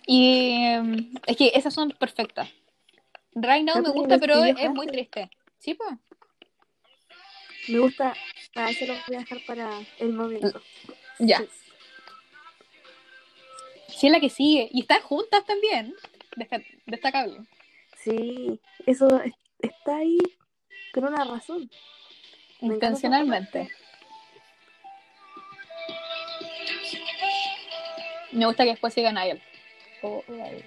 [0.06, 2.50] y em, es que esas son perfectas.
[3.36, 5.30] Right Now me gusta, pero es, muy triste.
[5.68, 6.00] Sí, pues.
[7.68, 8.14] Me gusta,
[8.56, 10.62] a eso lo voy a dejar para el momento.
[11.20, 11.44] Ya.
[13.90, 14.70] Sí, es la que sigue.
[14.72, 15.94] Y están juntas también.
[16.86, 17.40] Destacable.
[18.02, 20.18] Sí, eso es- está ahí
[20.94, 21.70] con una razón.
[22.62, 23.70] Intencionalmente.
[28.32, 29.42] Me gusta que después siga Niall.
[30.02, 30.64] Oh, Niall.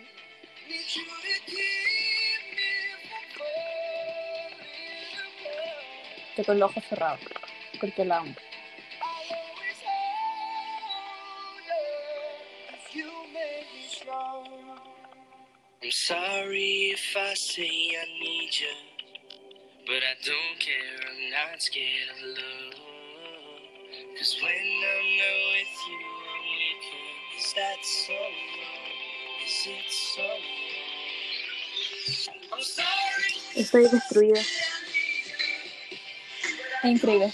[6.37, 7.21] Que con los ojos cerrados.
[7.81, 8.35] Porque la amo.
[15.83, 18.75] I'm sorry if I say I need you,
[19.87, 21.01] but I don't care.
[21.09, 22.91] I'm not scared of love.
[24.19, 27.09] Cause when I'm not with you, I'm weaker.
[27.39, 28.93] Is that so wrong?
[29.47, 30.91] Is it so wrong?
[32.53, 33.33] I'm sorry.
[33.57, 34.43] Estoy destruida.
[36.83, 37.33] Increíble.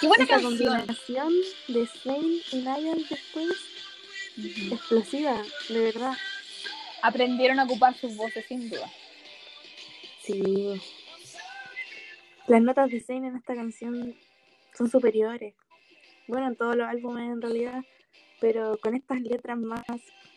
[0.00, 0.58] Qué buena Esta canción.
[0.58, 1.32] combinación
[1.68, 3.48] de Zayn y Niall después,
[4.72, 6.12] explosiva, de verdad.
[7.02, 8.90] Aprendieron a ocupar sus voces sin duda.
[10.22, 10.80] Sí.
[12.46, 14.14] Las notas de Zayn en esta canción
[14.76, 15.54] son superiores.
[16.28, 17.84] Bueno, en todos los álbumes en realidad,
[18.40, 19.82] pero con estas letras más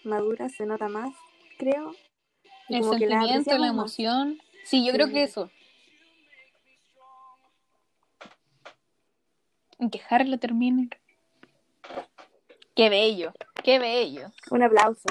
[0.03, 1.13] maduras se nota más,
[1.57, 1.95] creo.
[2.69, 4.39] El como que sentimiento, la emoción.
[4.63, 5.49] Sí, yo creo que eso.
[9.79, 10.89] En que Harry lo termine.
[12.75, 14.31] Qué bello, qué bello.
[14.51, 15.09] Un aplauso.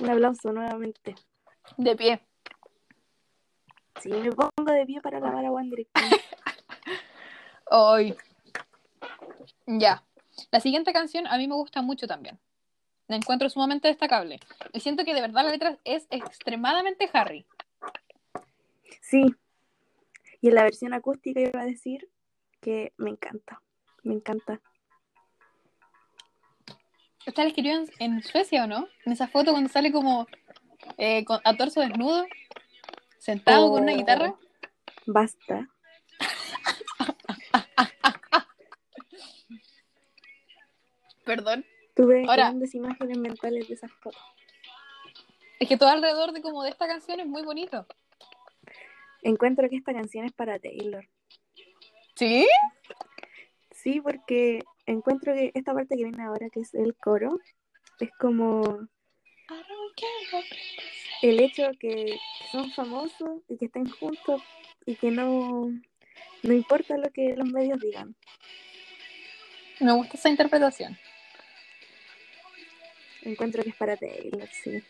[0.00, 1.14] Un aplauso nuevamente.
[1.76, 2.20] De pie.
[4.00, 6.10] Sí, me pongo de pie para alabar a One Direction.
[7.70, 8.14] Hoy.
[9.66, 10.02] Ya.
[10.50, 12.38] La siguiente canción a mí me gusta mucho también.
[13.08, 14.38] La encuentro sumamente destacable.
[14.72, 17.46] Y siento que de verdad la letra es extremadamente Harry.
[19.00, 19.34] Sí.
[20.42, 22.10] Y en la versión acústica iba a decir
[22.64, 23.60] que me encanta.
[24.02, 24.60] Me encanta.
[27.26, 28.88] ¿Esta la escribió en, en Suecia o no?
[29.06, 30.26] En esa foto cuando sale como
[30.98, 32.26] eh, con- a torso desnudo,
[33.18, 33.96] sentado con una Oh.
[33.96, 34.34] guitarra.
[35.06, 35.68] Basta.
[41.24, 41.64] Perdón.
[41.94, 44.20] Tuve Ahora- grandes imágenes mentales de esas fotos.
[45.60, 47.86] Es que todo alrededor de como de esta canción es muy bonito.
[49.22, 51.08] Encuentro que esta canción es para Taylor.
[52.16, 52.46] ¿Sí?
[53.70, 57.38] Sí, porque encuentro que esta parte que viene ahora, que es el coro,
[58.00, 58.88] es como
[61.22, 62.18] el hecho que, que
[62.50, 64.42] son famosos y que estén juntos
[64.86, 65.70] y que no,
[66.42, 68.14] no importa lo que los medios digan.
[69.80, 70.96] Me gusta esa interpretación.
[73.22, 74.82] Encuentro que es para Taylor, sí.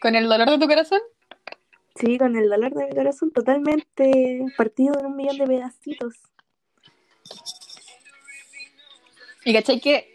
[0.00, 1.00] ¿Con el dolor de tu corazón?
[1.98, 6.14] Sí, con el dolor de mi corazón totalmente partido en un millón de pedacitos.
[9.44, 10.14] Y cachai que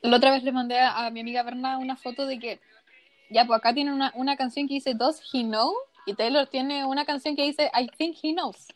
[0.00, 2.60] la otra vez le mandé a, a mi amiga Berna una foto de que
[3.30, 5.72] ya, pues acá tiene una, una canción que dice Does he know?
[6.04, 8.66] Y Taylor tiene una canción que dice I think he knows.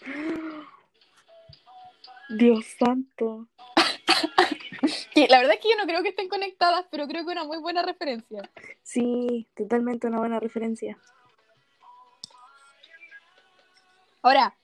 [2.28, 3.48] Dios santo.
[5.16, 7.36] Que la verdad es que yo no creo que estén conectadas, pero creo que es
[7.38, 8.50] una muy buena referencia.
[8.82, 10.98] Sí, totalmente una buena referencia.
[14.20, 14.54] Ahora,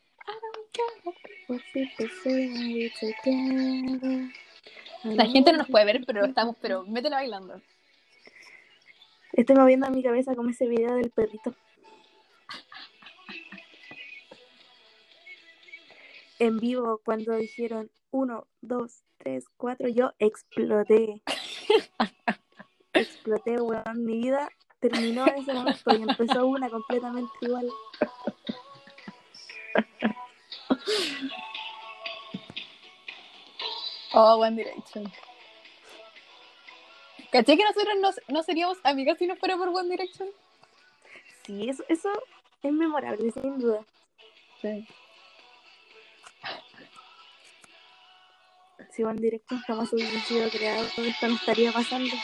[5.05, 7.63] la gente no nos puede ver, pero estamos, pero métela bailando.
[9.33, 11.55] Estoy moviendo mi cabeza como ese video del perrito.
[16.39, 21.23] En vivo, cuando dijeron uno, dos, tres, cuatro, yo exploté.
[22.93, 24.05] exploté, weón.
[24.05, 24.49] Mi vida
[24.79, 27.69] terminó en ese momento y empezó una completamente igual.
[34.15, 35.11] Oh, One Direction.
[37.31, 40.29] ¿Caché que nosotros no, no seríamos amigas si no fuera por One Direction?
[41.47, 42.11] Sí, eso, eso
[42.63, 43.81] es memorable, sin duda.
[44.61, 44.87] Sí.
[48.93, 52.15] Si One Direction jamás hubiese sido creado, esto no estaría pasando.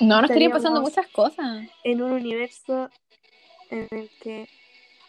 [0.00, 1.68] No, nos estarían Estaríamos- pasando muchas cosas.
[1.84, 2.88] En un universo
[3.70, 4.48] en el que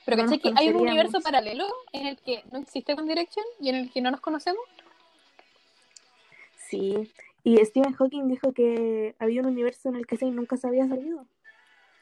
[0.06, 3.08] Pero No ¿caché nos que hay un universo paralelo en el que no existe One
[3.08, 4.63] Direction y en el que no nos conocemos?
[6.67, 7.12] Sí,
[7.43, 10.88] y Stephen Hawking dijo que había un universo en el que Zayn nunca se había
[10.88, 11.26] salido.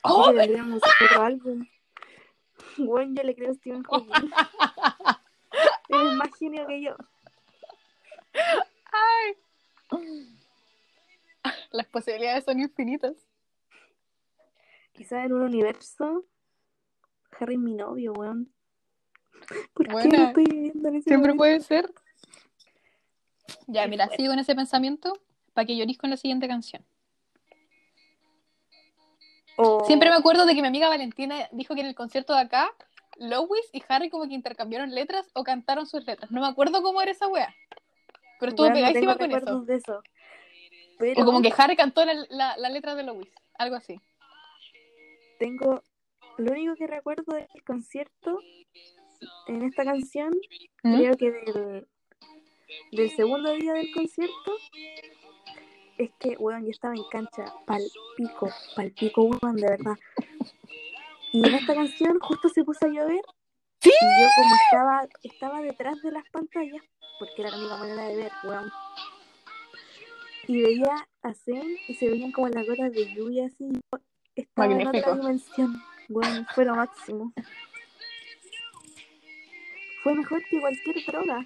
[0.04, 0.30] ¡Oh!
[0.30, 0.54] Así
[1.06, 1.68] otro álbum.
[2.78, 4.32] Bueno, yo le creo a Stephen Hawking.
[5.90, 6.96] Eres más genio que yo.
[11.72, 13.14] Las posibilidades son infinitas.
[14.94, 16.26] Quizás en un universo,
[17.40, 18.52] Harry es mi novio, weón.
[19.74, 20.18] ¿Por qué Buena.
[20.18, 21.38] no estoy viviendo en ese Siempre momento?
[21.40, 21.92] puede ser.
[23.68, 24.22] Ya, Qué mira, fuerte.
[24.22, 25.14] sigo en ese pensamiento
[25.54, 26.86] para que llorís con la siguiente canción.
[29.86, 32.74] Siempre me acuerdo de que mi amiga Valentina dijo que en el concierto de acá,
[33.18, 36.32] Lois y Harry como que intercambiaron letras o cantaron sus letras.
[36.32, 37.54] No me acuerdo cómo era esa wea.
[38.42, 39.62] Pero estuvo Weón, no pegadísima con eso.
[39.62, 40.04] de eso.
[41.00, 43.30] Pero O como que Harry cantó la, la, la letra de Lois.
[43.58, 44.00] Algo así.
[45.40, 45.82] tengo.
[46.38, 48.40] Lo único que recuerdo del concierto
[49.48, 50.32] en esta canción
[50.82, 50.96] ¿Mm?
[50.98, 51.88] creo que del,
[52.92, 54.58] del segundo día del concierto
[55.98, 57.82] es que, weón, yo estaba en cancha pal
[58.18, 59.96] pico, pal pico, weón, de verdad.
[61.34, 63.22] Y en esta canción justo se puso a llover.
[63.82, 63.90] ¡Sí!
[63.90, 66.82] Y yo como estaba, estaba detrás de las pantallas,
[67.20, 68.72] porque era la única manera de ver, weón.
[70.48, 73.70] Y veía a Zen y se veían como las gotas de lluvia así.
[74.36, 75.12] Estaba en Magnífico.
[75.12, 75.82] otra dimensión.
[76.10, 77.32] Weón, fue lo máximo.
[80.04, 81.46] Fue mejor que cualquier droga.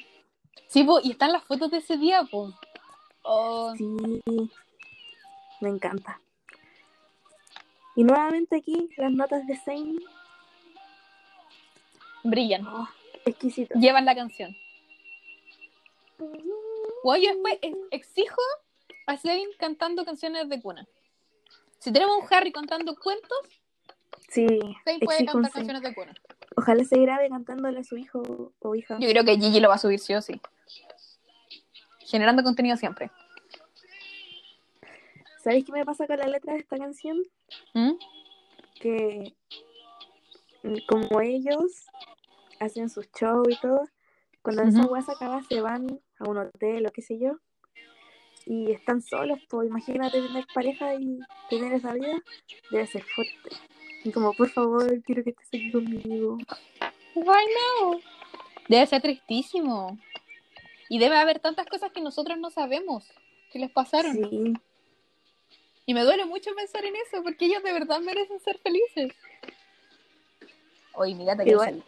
[0.68, 2.54] Sí, po, y están las fotos de ese día, po.
[3.24, 3.86] Oh, Sí,
[5.62, 6.20] me encanta.
[7.96, 10.00] Y nuevamente aquí las notas de Zayn,
[12.24, 12.66] brillan.
[12.68, 12.88] oh,
[13.26, 13.78] exquisito.
[13.80, 14.56] Llevan la canción.
[17.04, 18.42] Bueno, yo después ex- exijo
[19.08, 20.88] a Zayn cantando canciones de cuna.
[21.80, 23.38] Si tenemos un Harry cantando cuentos,
[24.30, 24.48] Sí,
[24.84, 26.14] Zayn puede cantar canciones de cuna.
[26.58, 28.98] Ojalá se grabe cantándole a su hijo o hija.
[29.00, 30.42] Yo creo que Gigi lo va a subir sí o sí.
[32.00, 33.12] Generando contenido siempre.
[35.44, 37.22] ¿Sabéis qué me pasa con la letra de esta canción?
[37.74, 37.92] ¿Mm?
[38.80, 39.36] Que
[40.88, 41.86] como ellos
[42.60, 43.84] hacen sus shows y todo,
[44.42, 44.94] cuando esa Ujú.
[44.94, 47.40] weá se acaba se van a un hotel o qué sé yo.
[48.46, 52.22] Y están solos, pues imagínate tener pareja y tener esa vida,
[52.70, 53.50] debe ser fuerte.
[54.04, 56.38] Y como, por favor, quiero que estés aquí conmigo.
[57.16, 58.00] Why no?
[58.70, 59.98] Debe ser tristísimo.
[60.90, 63.12] Y debe haber tantas cosas que nosotros no sabemos
[63.52, 64.14] que les pasaron.
[64.14, 64.54] Sí,
[65.88, 69.14] Y me duele mucho pensar en eso, porque ellos de verdad merecen ser felices.
[70.94, 71.84] Oye, mírate que Igual.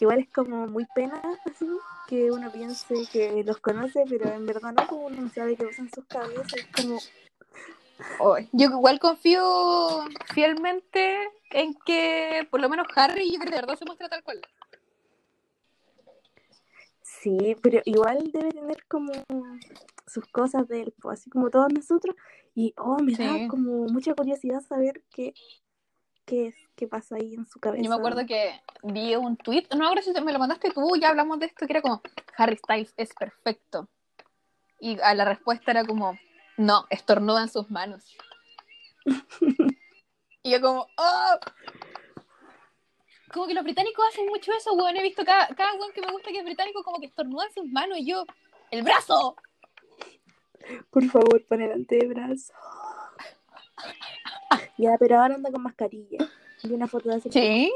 [0.00, 1.66] Igual es como muy pena así
[2.08, 5.64] que uno piense que los conoce, pero en verdad no, como uno no sabe qué
[5.64, 6.52] pasa en sus cabezas.
[6.54, 6.98] Es como,
[8.52, 13.78] Yo igual confío fielmente en que por lo menos Harry yo creo que de verdad
[13.78, 14.40] se muestra tal cual.
[17.02, 19.12] Sí, pero igual debe tener como
[20.06, 22.16] sus cosas de él, pues, así como todos nosotros.
[22.54, 25.34] Y oh, me da como mucha curiosidad saber qué,
[26.30, 27.82] qué es, qué pasa ahí en su cabeza.
[27.82, 31.08] Yo me acuerdo que vi un tweet, no acuerdo si me lo mandaste tú, ya
[31.08, 32.00] hablamos de esto, que era como
[32.36, 33.88] Harry Styles es perfecto.
[34.78, 36.16] Y a la respuesta era como,
[36.56, 38.16] no, estornuda en sus manos.
[40.44, 41.38] y yo como, oh.
[43.32, 44.96] Como que los británicos hacen mucho eso, weón.
[44.96, 47.52] He visto cada, cada weón que me gusta que es británico como que estornuda en
[47.52, 48.24] sus manos y yo,
[48.70, 49.34] ¡el brazo!
[50.90, 52.52] Por favor, pon el antebrazo.
[54.76, 56.18] Ya, pero ahora anda con mascarilla.
[56.62, 57.72] Vi una foto de hace Sí.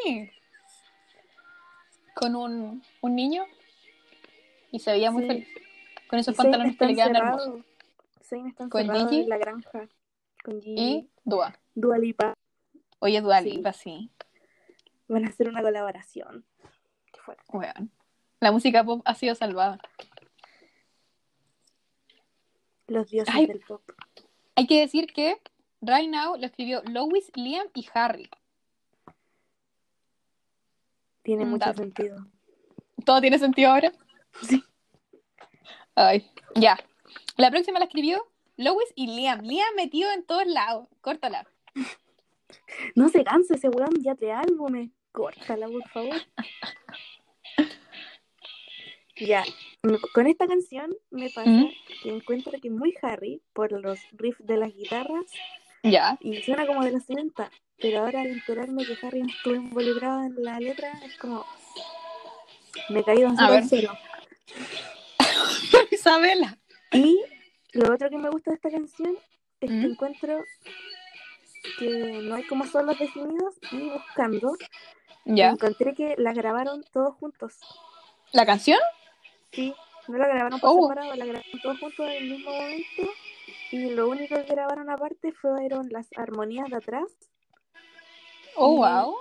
[2.14, 3.44] Con un, un niño
[4.70, 5.28] y se veía muy Sí.
[5.28, 5.48] feliz.
[6.08, 7.64] Con esos Y pantalones que le quedan hermosos.
[8.22, 9.20] Zayn está ¿Con Nicki?
[9.22, 9.88] en la granja.
[10.44, 10.74] Con Gigi.
[10.82, 11.58] Y Dua.
[11.74, 12.34] Dua Lipa.
[13.00, 13.40] Oye, Dua.
[13.40, 14.10] Lipa, sí.
[15.08, 16.44] Van a hacer una colaboración.
[17.12, 17.44] Qué fuerte.
[17.48, 17.90] Weón.
[18.40, 19.78] La música pop ha sido salvada.
[22.86, 23.46] Los dioses Ay.
[23.46, 23.82] del pop.
[24.56, 25.40] Hay que decir que
[25.86, 28.30] Right Now lo escribió Lois, Liam y Harry.
[31.22, 32.26] Tiene mucho sentido.
[33.04, 33.92] ¿Todo tiene sentido ahora?
[34.42, 34.64] Sí.
[35.94, 36.78] Ay, ya.
[37.36, 38.26] La próxima la escribió
[38.56, 39.42] Lois y Liam.
[39.42, 40.88] Liam metido en todos lados.
[41.00, 41.46] Córtala.
[42.94, 44.90] No se cansa ese weón, ya te álbumes.
[45.12, 46.14] Córtala, por favor.
[49.16, 49.44] Ya,
[50.12, 51.70] con esta canción me pasa ¿Mm?
[52.02, 55.24] que encuentro que muy Harry por los riffs de las guitarras
[55.84, 56.16] Ya.
[56.20, 60.22] y suena como de los 70, pero ahora al enterarme que Harry no estuvo involucrado
[60.24, 61.44] en la letra es como
[62.88, 63.26] me caí ver.
[63.28, 63.96] al cielo.
[65.90, 66.56] Isabela.
[66.92, 67.20] Y
[67.72, 69.16] lo otro que me gusta de esta canción
[69.60, 69.84] es que ¿Mm?
[69.92, 70.44] encuentro
[71.78, 71.88] que
[72.22, 74.56] no hay como solos definidos y buscando
[75.24, 75.50] Ya.
[75.50, 77.54] encontré que la grabaron todos juntos.
[78.32, 78.78] ¿La canción?
[79.52, 79.74] Sí,
[80.08, 80.82] no la grabaron por Oh.
[80.88, 83.02] separado, la grabaron todos juntos en el mismo momento.
[83.70, 87.04] Y lo único que grabaron aparte fueron las armonías de atrás.
[88.56, 89.16] Oh, Y- wow.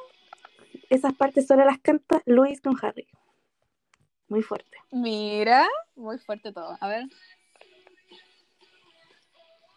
[0.90, 3.08] Esas partes solo las canta Luis con Harry.
[4.28, 4.78] Muy fuerte.
[4.92, 6.78] Mira, muy fuerte todo.
[6.80, 7.06] A ver.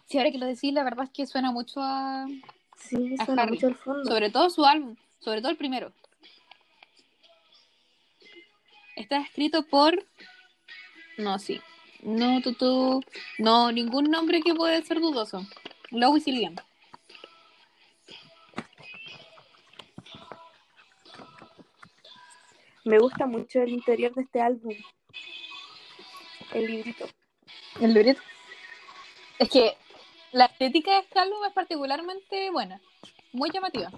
[0.07, 2.27] Sí, ahora que lo decís, la verdad es que suena mucho a.
[2.77, 3.53] Sí, A suena Harry.
[3.55, 4.05] mucho al fondo.
[4.11, 5.93] Sobre todo su álbum, sobre todo el primero.
[8.95, 10.05] Está escrito por.
[11.19, 11.61] No, sí.
[12.03, 13.03] No, tú, tú.
[13.39, 15.47] No, ningún nombre que puede ser dudoso.
[15.91, 16.57] Lois y Liam.
[22.85, 24.75] Me gusta mucho el interior de este álbum.
[26.55, 27.07] El librito.
[27.81, 28.23] El librito.
[29.39, 29.77] Es que
[30.33, 32.81] la estética de este álbum es particularmente buena.
[33.33, 33.91] Muy llamativa.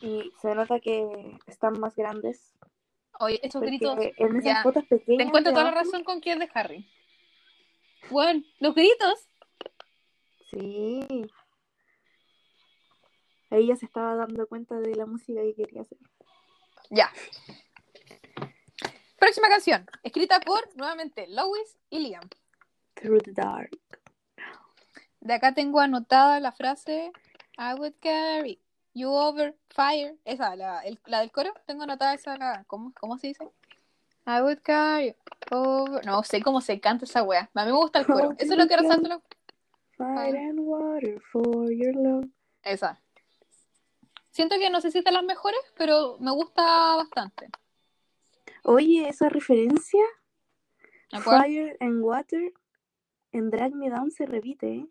[0.00, 2.52] Y se nota que están más grandes.
[3.20, 3.98] Oye, esos Porque gritos.
[4.16, 4.62] en esas ya.
[4.62, 5.18] fotos pequeñas.
[5.18, 6.88] Te encuentro toda la razón con es de Harry.
[8.10, 9.28] Bueno, los gritos.
[10.50, 11.26] Sí.
[13.50, 15.98] Ahí ya se estaba dando cuenta de la música que quería hacer.
[16.90, 17.12] Ya.
[19.18, 22.28] Próxima canción, escrita por nuevamente Lois y Liam.
[22.94, 23.70] Through the Dark.
[25.20, 27.10] De acá tengo anotada la frase
[27.58, 28.60] I would carry
[28.98, 30.16] you over fire.
[30.24, 31.52] Esa, la, el- la del coro.
[31.66, 32.36] Tengo anotada esa.
[32.36, 33.44] la- ¿cómo, ¿Cómo se dice?
[34.26, 35.14] I would carry
[35.50, 36.04] over.
[36.04, 37.48] No sé cómo se canta esa wea.
[37.54, 38.32] A mí me gusta el coro.
[38.38, 39.08] Eso es lo que resalta.
[39.08, 39.22] lo-
[39.96, 42.26] Fire and water for your love.
[42.62, 43.00] Esa.
[44.30, 46.62] Siento que no sé si es de las mejores, pero me gusta
[46.96, 47.48] bastante.
[48.62, 50.02] Oye, esa referencia.
[51.22, 52.52] Fire and Water,
[53.32, 54.86] en Drag Me Down se repite, ¿eh?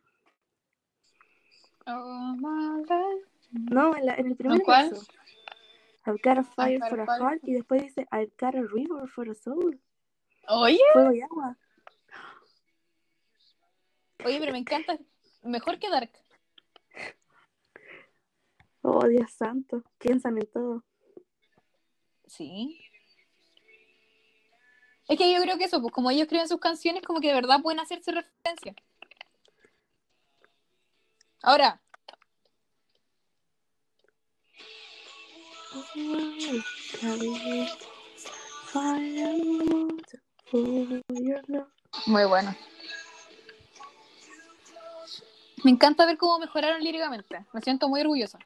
[1.86, 3.30] Oh, my life.
[3.52, 4.90] No, en, la- en el primer ¿En cuál?
[4.90, 5.06] verso.
[6.06, 9.30] I've got a fire for a heart y después dice I've got a river for
[9.30, 9.80] a soul.
[10.48, 11.58] Oye, Fuego y agua.
[14.24, 14.98] oye, pero me encanta.
[15.44, 16.12] Mejor que Dark.
[18.82, 19.84] Oh, Dios santo.
[19.98, 20.84] Piensan en todo.
[22.26, 22.82] Sí.
[25.10, 27.34] Es que yo creo que eso, pues como ellos escriben sus canciones, como que de
[27.34, 28.76] verdad pueden hacerse referencia.
[31.44, 31.82] Ahora,
[42.06, 42.56] muy bueno.
[45.64, 47.46] Me encanta ver cómo mejoraron líricamente.
[47.54, 48.38] Me siento muy orgullosa.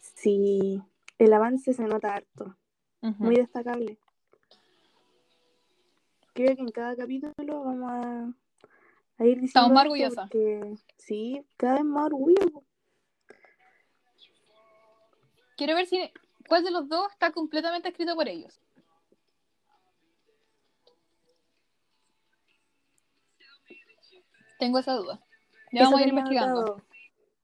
[0.00, 0.80] Sí,
[1.18, 2.56] el avance se nota harto.
[3.00, 3.98] Muy destacable.
[6.34, 8.32] Creo que en cada capítulo vamos a,
[9.18, 10.30] a ir diciendo Estamos más esto orgullosas.
[10.30, 12.62] porque sí, cada vez más orgullo.
[15.62, 16.12] Quiero ver si
[16.48, 18.60] cuál de los dos está completamente escrito por ellos.
[24.58, 25.24] Tengo esa duda.
[25.70, 26.82] Ya vamos a ir investigando.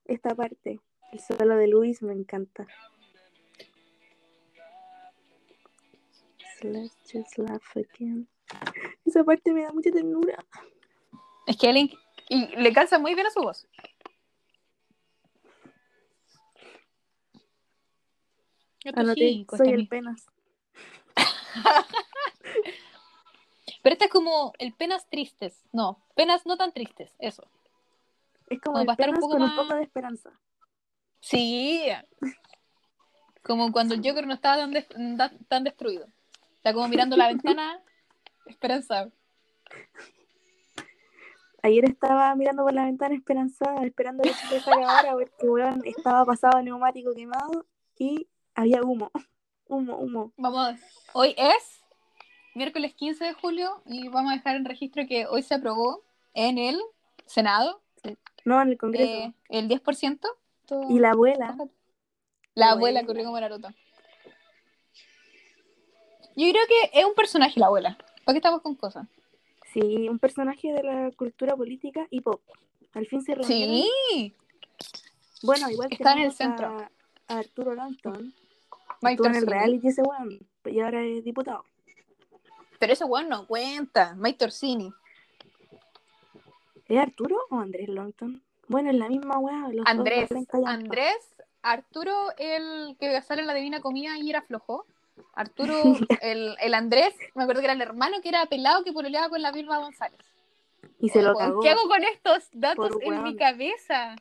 [0.03, 0.81] Esta parte,
[1.13, 2.67] el solo de Luis me encanta.
[6.61, 8.27] Let's just laugh again.
[9.05, 10.45] Esa parte me da mucha ternura.
[11.47, 11.97] Es que él
[12.27, 13.65] y le calza muy bien a su voz.
[18.95, 20.25] Anoté, cinco, soy el penas.
[23.81, 25.63] Pero este es como el penas tristes.
[25.71, 27.43] No, penas no tan tristes, eso.
[28.47, 30.31] Es como Como el para estar un poco con más- un poco de esperanza.
[31.21, 31.85] Sí.
[33.43, 36.07] Como cuando el Joker no estaba tan, tan destruido.
[36.57, 37.81] Está como mirando la ventana,
[38.47, 39.11] esperanzado.
[41.61, 46.61] Ayer estaba mirando por la ventana esperanzada, esperando que se acabara porque weón, estaba pasado
[46.61, 47.65] neumático quemado
[47.97, 49.11] y había humo.
[49.67, 50.33] Humo, humo.
[50.35, 50.79] Vamos,
[51.13, 51.79] hoy es
[52.55, 56.57] miércoles 15 de julio y vamos a dejar en registro que hoy se aprobó en
[56.57, 56.81] el
[57.27, 57.79] Senado
[58.45, 59.11] No, en el Congreso.
[59.11, 60.27] eh, el 10%.
[60.65, 61.65] Todo- y la abuela, La
[62.55, 63.05] la abuela abuela.
[63.05, 63.69] corrió como Naruto.
[66.35, 67.97] Yo creo que es un personaje la abuela.
[68.25, 69.07] ¿Para qué estamos con cosas?
[69.71, 72.41] sí, un personaje de la cultura política y pop.
[72.93, 73.75] Al fin se reunieron.
[74.09, 74.33] Sí.
[75.43, 76.69] Bueno, igual Está en el centro.
[76.79, 76.91] A
[77.29, 78.33] Arturo Longton.
[79.01, 81.63] Mike en el reality ese weón, y ahora es diputado.
[82.79, 84.15] Pero ese weón no cuenta.
[84.17, 84.91] Mike Torsini.
[86.87, 88.41] ¿Es Arturo o Andrés Longton?
[88.67, 89.69] Bueno, es la misma weá.
[89.85, 90.29] Andrés.
[90.65, 91.35] Andrés.
[91.61, 94.85] Arturo, el que sale en la Divina Comida y era flojo.
[95.33, 95.73] Arturo,
[96.21, 99.41] el, el Andrés, me acuerdo que era el hermano que era pelado que pololeaba con
[99.41, 100.19] la Vilma González.
[100.99, 101.61] Y se lo cagó.
[101.61, 104.15] ¿Qué hago con estos datos en mi cabeza?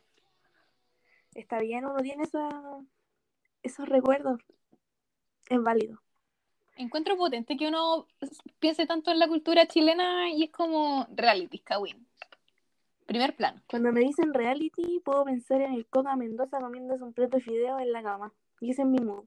[1.35, 2.49] Está bien, uno tiene esa,
[3.63, 4.41] esos recuerdos.
[5.49, 6.01] Es válido.
[6.77, 8.07] Encuentro potente que uno
[8.61, 12.07] piense tanto en la cultura chilena y es como reality, Kawin.
[13.07, 13.61] Primer plano.
[13.69, 17.79] Cuando me dicen reality, puedo pensar en el Coca Mendoza comiéndose un plato de fideo
[17.79, 18.33] en la cama.
[18.61, 19.25] Y ese es mi mood.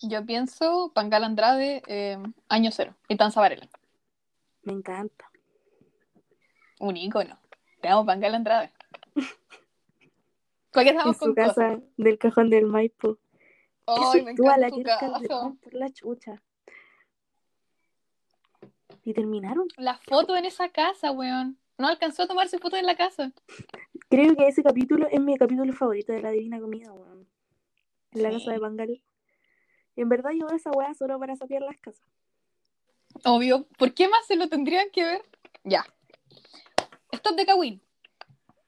[0.00, 2.18] Yo pienso Pangal Andrade, eh,
[2.48, 3.68] año cero, y Tanza Varela.
[4.64, 5.30] Me encanta.
[6.80, 7.38] Un ícono.
[7.80, 8.72] Te amo, Pangal Andrade.
[10.72, 13.18] ¿Por qué En su casa del cajón del Maipo.
[13.86, 15.54] Ay, me Eso, encanta la tu casa.
[15.62, 16.42] Por la chucha.
[19.04, 19.66] Y terminaron.
[19.76, 21.58] La foto en esa casa, weón.
[21.78, 23.32] No alcanzó a tomarse foto en la casa.
[24.08, 27.26] Creo que ese capítulo es mi capítulo favorito de la Divina Comida, weón.
[28.12, 28.38] En la Sí.
[28.38, 29.02] casa de Pangal.
[29.96, 32.06] En verdad yo veo esa weá solo para sapear las casas.
[33.24, 33.66] Obvio.
[33.78, 35.22] ¿Por qué más se lo tendrían que ver?
[35.64, 35.84] Ya.
[37.10, 37.82] Stop de Kawin.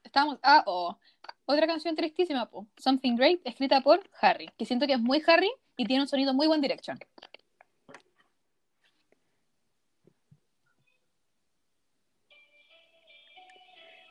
[0.03, 0.39] Estamos.
[0.43, 0.99] Ah, oh.
[1.47, 2.67] Otra canción tristísima, po.
[2.77, 4.49] Something Great, escrita por Harry.
[4.57, 6.99] Que siento que es muy Harry y tiene un sonido muy One Direction.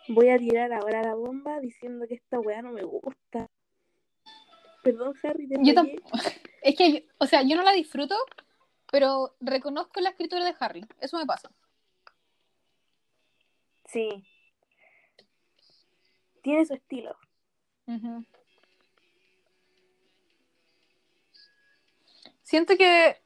[0.10, 3.50] Voy a tirar ahora la bomba diciendo que esta weá no me gusta.
[4.84, 5.74] Perdón, Harry, te Yo.
[6.62, 8.16] Es que, yo- o sea, yo no la disfruto,
[8.90, 10.86] pero reconozco la escritura de Harry.
[11.02, 11.50] Eso me pasa.
[13.86, 14.26] Sí.
[16.42, 17.16] Tiene su estilo.
[22.44, 23.18] Siento que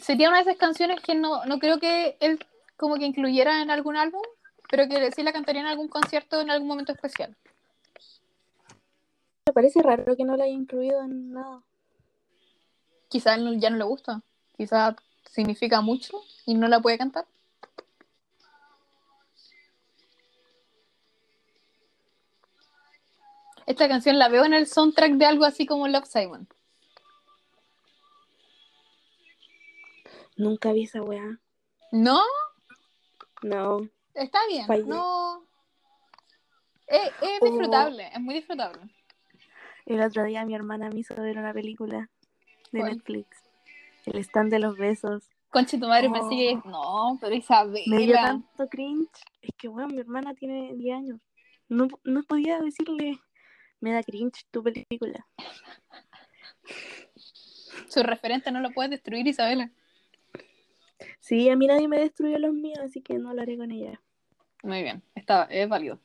[0.00, 2.38] sería una de esas canciones que no, no creo que él
[2.76, 4.22] como que incluyera en algún álbum,
[4.70, 7.36] pero que sí la cantaría en algún concierto en algún momento especial.
[9.46, 11.62] Me parece raro que no la haya incluido en nada.
[13.08, 14.22] Quizá a él no- ya no le gusta,
[14.56, 14.96] quizá
[15.30, 17.26] significa mucho y no la puede cantar.
[23.70, 26.48] Esta canción la veo en el soundtrack de algo así como Love Simon.
[30.36, 31.38] Nunca vi esa weá.
[31.92, 32.20] ¿No?
[33.42, 33.88] No.
[34.14, 34.84] Está bien, Fallé.
[34.84, 35.44] no.
[36.88, 37.44] Es, es Oh.
[37.44, 38.82] disfrutable, es muy disfrutable.
[39.86, 42.10] El otro día mi hermana me hizo ver una película
[42.72, 42.92] de ¿Cuál?
[42.96, 43.28] Netflix.
[44.06, 45.28] El stand de los besos.
[45.50, 46.10] Conche tu madre Oh.
[46.10, 46.56] me sigue.
[46.64, 47.36] No, pero
[47.86, 49.10] Me dio tanto cringe.
[49.42, 51.20] Es que, bueno, mi hermana tiene 10 años.
[51.68, 53.20] No, no podía decirle,
[53.80, 55.26] me da cringe tu película.
[57.88, 59.70] Su referente no lo puedes destruir, Isabela.
[61.18, 64.00] Sí, a mí nadie me destruyó los míos, así que no lo haré con ella.
[64.62, 65.98] Muy bien, está, es válido.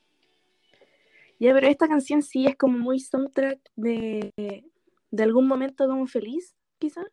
[1.39, 4.31] Ya, pero esta canción sí es como muy soundtrack de,
[5.11, 7.03] de algún momento como feliz, quizá.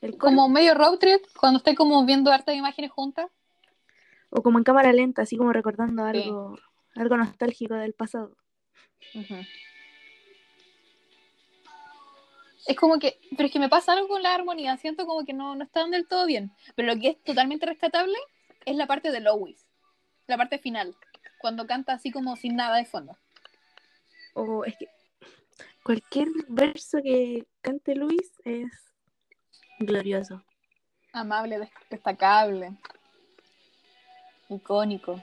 [0.00, 0.16] El.
[0.16, 3.30] Como medio road trip, cuando estoy como viendo hartas imágenes juntas.
[4.30, 6.58] O como en cámara lenta, así como recordando algo,
[6.94, 8.36] algo nostálgico del pasado.
[12.66, 15.32] Es como que, pero es que me pasa algo con la armonía, siento como que
[15.32, 16.52] no, no están del todo bien.
[16.76, 18.16] Pero lo que es totalmente rescatable
[18.66, 19.66] es la parte de Lois,
[20.26, 20.94] la parte final,
[21.38, 23.16] cuando canta así como sin nada de fondo.
[24.34, 24.88] O es que
[25.82, 28.68] cualquier verso que cante Luis es
[29.78, 30.42] glorioso.
[31.12, 32.72] Amable, des- destacable,
[34.48, 35.20] icónico.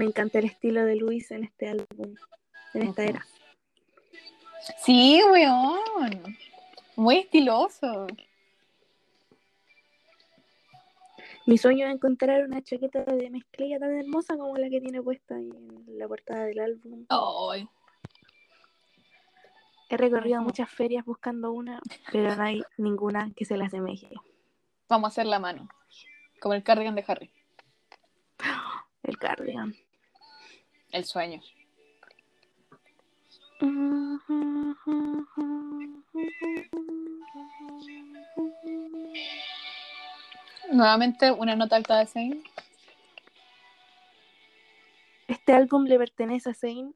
[0.00, 2.14] Me encanta el estilo de Luis en este álbum,
[2.72, 3.26] en esta era.
[4.82, 6.38] Sí, weón.
[6.96, 8.06] Muy estiloso.
[11.44, 15.34] Mi sueño es encontrar una chaqueta de mezclilla tan hermosa como la que tiene puesta
[15.34, 17.04] ahí en la portada del álbum.
[17.10, 17.68] Ay,
[19.90, 21.78] He recorrido muchas ferias buscando una,
[22.10, 24.08] pero no hay ninguna que se la asemeje.
[24.88, 25.68] vamos a hacer la mano.
[26.40, 27.30] Como el cardigan de Harry.
[29.02, 29.74] El cardigan.
[30.92, 31.40] El sueño.
[40.72, 42.44] Nuevamente una nota alta de Zayn.
[45.28, 46.94] Este álbum le pertenece a Zayn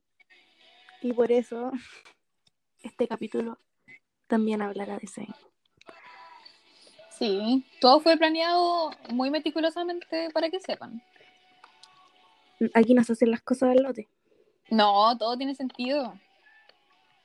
[1.02, 1.70] y por eso
[2.82, 3.58] este capítulo
[4.26, 5.34] también hablará de Zayn.
[7.10, 11.00] Sí, todo fue planeado muy meticulosamente para que sepan.
[12.74, 14.08] Aquí nos hacen las cosas al lote.
[14.70, 16.18] No, todo tiene sentido.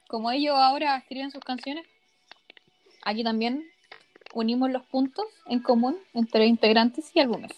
[0.07, 1.85] Como ellos ahora escriben sus canciones,
[3.03, 3.69] aquí también
[4.33, 7.51] unimos los puntos en común entre integrantes y álbumes.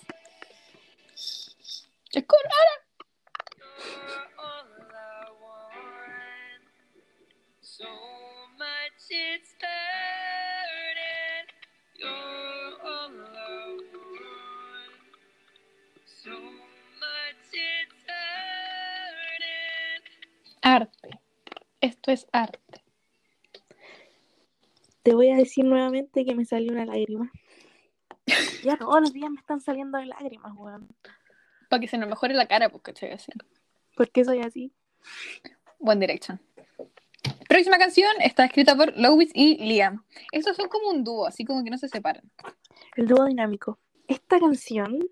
[2.14, 2.82] Es all
[22.02, 22.84] Esto es arte.
[25.04, 27.32] Te voy a decir nuevamente que me salió una lágrima.
[28.64, 30.88] Ya todos los días me están saliendo lágrimas, weón.
[31.70, 33.12] Para que se nos mejore la cara, pues, ¿cachai?
[33.12, 33.32] Así.
[33.96, 34.74] ¿Por qué soy así?
[35.78, 36.42] One Direction.
[37.48, 40.04] Próxima canción está escrita por Lois y Liam.
[40.32, 42.32] Estos son como un dúo, así como que no se separan.
[42.96, 43.78] El dúo dinámico.
[44.08, 45.08] Esta canción,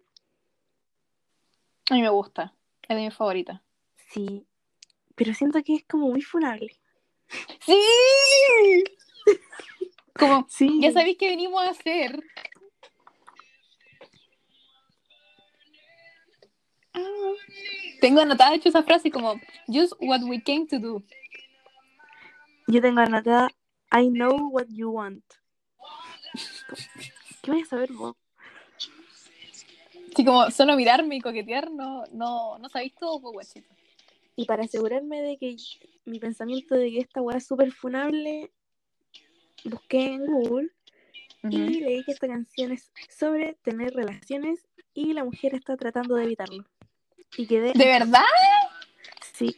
[1.92, 2.56] A mí me gusta.
[2.82, 3.62] Es de mi favorita.
[4.12, 4.48] sí,
[5.20, 6.80] pero siento que es como muy funable.
[7.66, 8.84] ¡Sí!
[10.18, 10.80] Como, Sí.
[10.82, 12.24] ya sabéis qué venimos a hacer.
[16.94, 17.34] Ah.
[18.00, 19.34] Tengo anotada, de hecho, esa frase como
[19.68, 21.04] Just what we came to do.
[22.68, 23.50] Yo tengo anotada
[23.92, 25.26] I know what you want.
[27.42, 28.16] ¿Qué voy a saber vos?
[30.14, 33.79] Así como solo mirarme y coquetear, no, no, no sabéis todo, guachito.
[34.40, 35.58] Y para asegurarme de que
[36.06, 38.50] mi pensamiento de que esta weá es súper funable,
[39.66, 40.70] busqué en Google
[41.44, 46.24] y leí que esta canción es sobre tener relaciones y la mujer está tratando de
[46.24, 46.64] evitarlo.
[47.36, 48.24] Y quedé, ¿De verdad?
[49.34, 49.58] sí,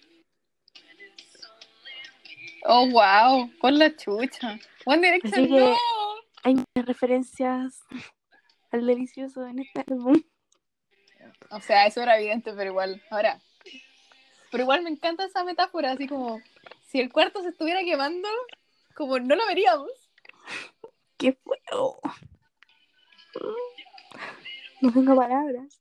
[2.63, 4.59] Oh, wow, con la chucha.
[4.85, 5.75] One Direction, Así que- no.
[6.43, 7.79] hay muchas referencias
[8.71, 10.23] al delicioso en este álbum.
[11.51, 13.01] O sea, eso era evidente, pero igual.
[13.11, 13.39] Ahora,
[14.51, 16.41] pero igual me encanta esa metáfora, así como
[16.87, 18.27] si el cuarto se estuviera quemando,
[18.95, 19.89] como no lo veríamos.
[21.17, 21.57] ¿Qué fue?
[21.71, 21.99] Oh.
[24.81, 25.79] No tengo palabras.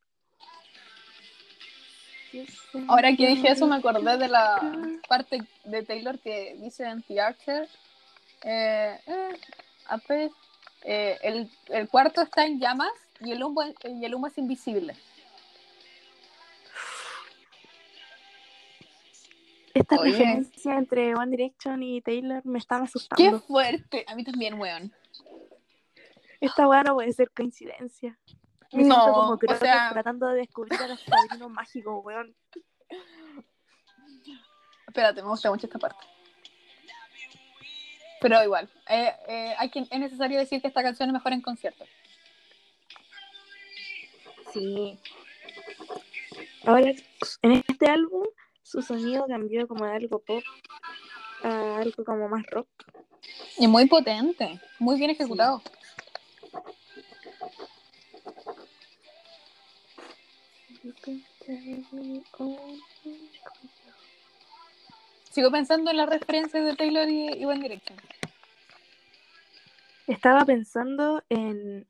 [2.87, 7.21] Ahora que dije eso, me acordé de la parte de Taylor que dice en The
[7.21, 7.69] Archer.
[8.43, 10.31] Eh, eh,
[10.85, 14.95] eh, el, el cuarto está en llamas y el humo, y el humo es invisible.
[19.75, 20.13] Esta Oye.
[20.13, 23.41] referencia entre One Direction y Taylor me están ¡Qué asustando.
[23.41, 24.05] fuerte!
[24.09, 24.93] A mí también, weón.
[26.41, 28.19] Esta weá no puede ser coincidencia.
[28.73, 32.35] Me No, como o sea- tratando de descubrir a los padrinos mágicos, weón.
[34.87, 36.05] Espérate, me gusta mucho esta parte.
[38.21, 41.41] Pero igual, eh, eh, hay que, es necesario decir que esta canción es mejor en
[41.41, 41.85] concierto.
[44.53, 44.99] Sí.
[46.67, 46.91] Ahora,
[47.43, 48.25] en este álbum,
[48.71, 50.45] su sonido cambió como de algo pop
[51.43, 52.69] a algo como más rock.
[53.59, 55.61] Y muy potente, muy bien ejecutado.
[65.33, 67.99] Sigo pensando en las referencias de Taylor y, y One Direction.
[70.07, 71.89] Estaba pensando en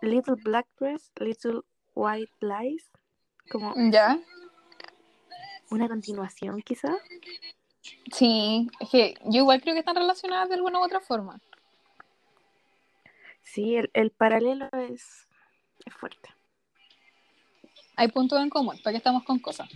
[0.00, 1.60] Little Black Dress, Little
[1.94, 2.90] White Lies,
[3.50, 4.18] como ¿Ya?
[5.74, 6.96] Una continuación quizá.
[8.12, 11.40] Sí, es que yo igual creo que están relacionadas de alguna u otra forma.
[13.42, 15.26] Sí, el, el paralelo es,
[15.84, 16.28] es fuerte.
[17.96, 19.68] Hay puntos en común, ¿para qué estamos con cosas?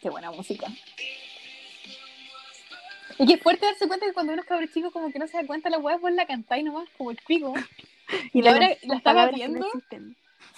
[0.00, 0.66] Qué buena música.
[3.18, 5.36] Y qué fuerte darse cuenta que cuando uno es cabrón chico como que no se
[5.38, 7.52] da cuenta la weá, pues la cantáis nomás, como el pico.
[8.32, 9.66] Y la- ahora la que no viendo.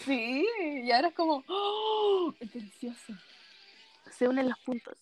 [0.04, 0.46] Sí,
[0.84, 2.34] y ahora es como, ¡oh!
[2.40, 3.14] Es delicioso.
[4.10, 4.96] Se unen los puntos.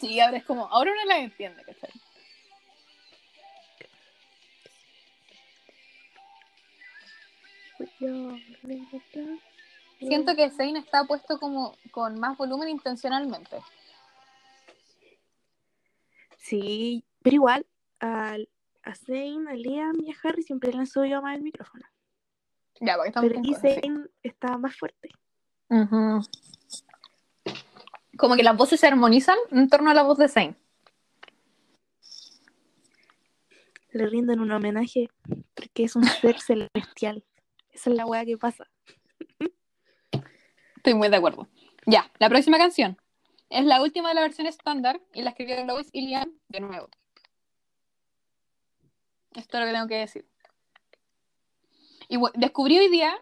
[0.00, 1.90] Sí, ahora es como, ahora uno la entiende, ¿cachai?
[9.98, 13.58] Siento que Zane está puesto como con más volumen intencionalmente.
[16.36, 17.66] Sí, pero igual
[18.00, 18.48] al,
[18.84, 21.84] a Zane, a Liam y a Harry siempre le han subido más el micrófono.
[22.80, 23.80] Ya, porque estamos Pero cosas, sí.
[23.80, 25.10] Zane está más fuerte.
[25.68, 26.22] Ujú.
[28.16, 30.56] Como que las voces se armonizan en torno a la voz de Zane.
[33.90, 35.08] Le rinden un homenaje
[35.54, 37.24] porque es un ser celestial.
[37.70, 38.68] Esa es la weá que pasa.
[40.76, 41.48] Estoy muy de acuerdo.
[41.86, 42.98] Ya, la próxima canción.
[43.50, 46.88] Es la última de la versión estándar y la escribieron Lois y Liam de nuevo.
[49.34, 50.28] Esto es lo que tengo que decir.
[52.08, 53.14] Y descubrí hoy día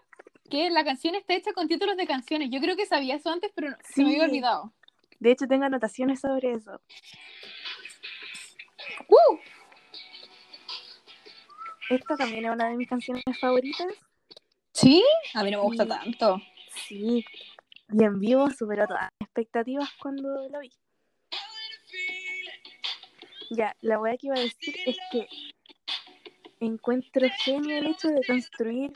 [0.48, 2.50] que la canción está hecha con títulos de canciones.
[2.50, 4.72] Yo creo que sabía eso antes, pero se me había olvidado.
[5.18, 6.80] De hecho, tengo anotaciones sobre eso.
[9.08, 9.38] ¡Uh!
[11.90, 13.86] Esta también es una de mis canciones favoritas.
[14.72, 15.04] ¿Sí?
[15.34, 15.88] A mí no me gusta Sí.
[15.88, 16.42] tanto.
[16.86, 17.24] Sí.
[17.92, 20.70] Y en vivo superó todas las expectativas cuando lo vi.
[23.50, 25.28] Ya, la weá que iba a decir es que
[26.60, 28.92] encuentro genio el hecho de construir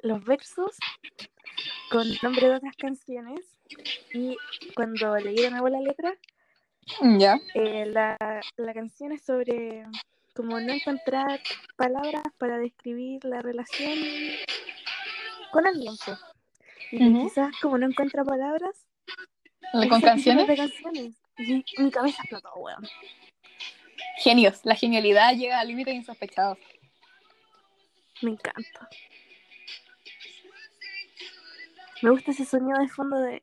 [0.00, 0.76] los versos
[1.90, 3.40] con nombre de otras canciones.
[4.12, 4.36] Y
[4.74, 6.14] cuando leí de nuevo la letra,
[7.18, 7.38] Ya.
[7.54, 8.16] eh, la,
[8.56, 9.84] la canción es sobre
[10.34, 11.40] como no encontrar
[11.76, 13.98] palabras para describir la relación
[15.52, 15.94] con alguien.
[16.04, 16.16] po.
[16.90, 18.86] Y quizás como no encuentra palabras,
[19.72, 21.14] ¿Con de canciones.
[21.38, 22.86] Y mi cabeza explotó, weón.
[24.18, 24.60] Genios.
[24.64, 26.58] La genialidad llega a límites insospechados.
[28.24, 28.88] Me encanta.
[32.02, 33.42] Me gusta ese sonido de fondo de...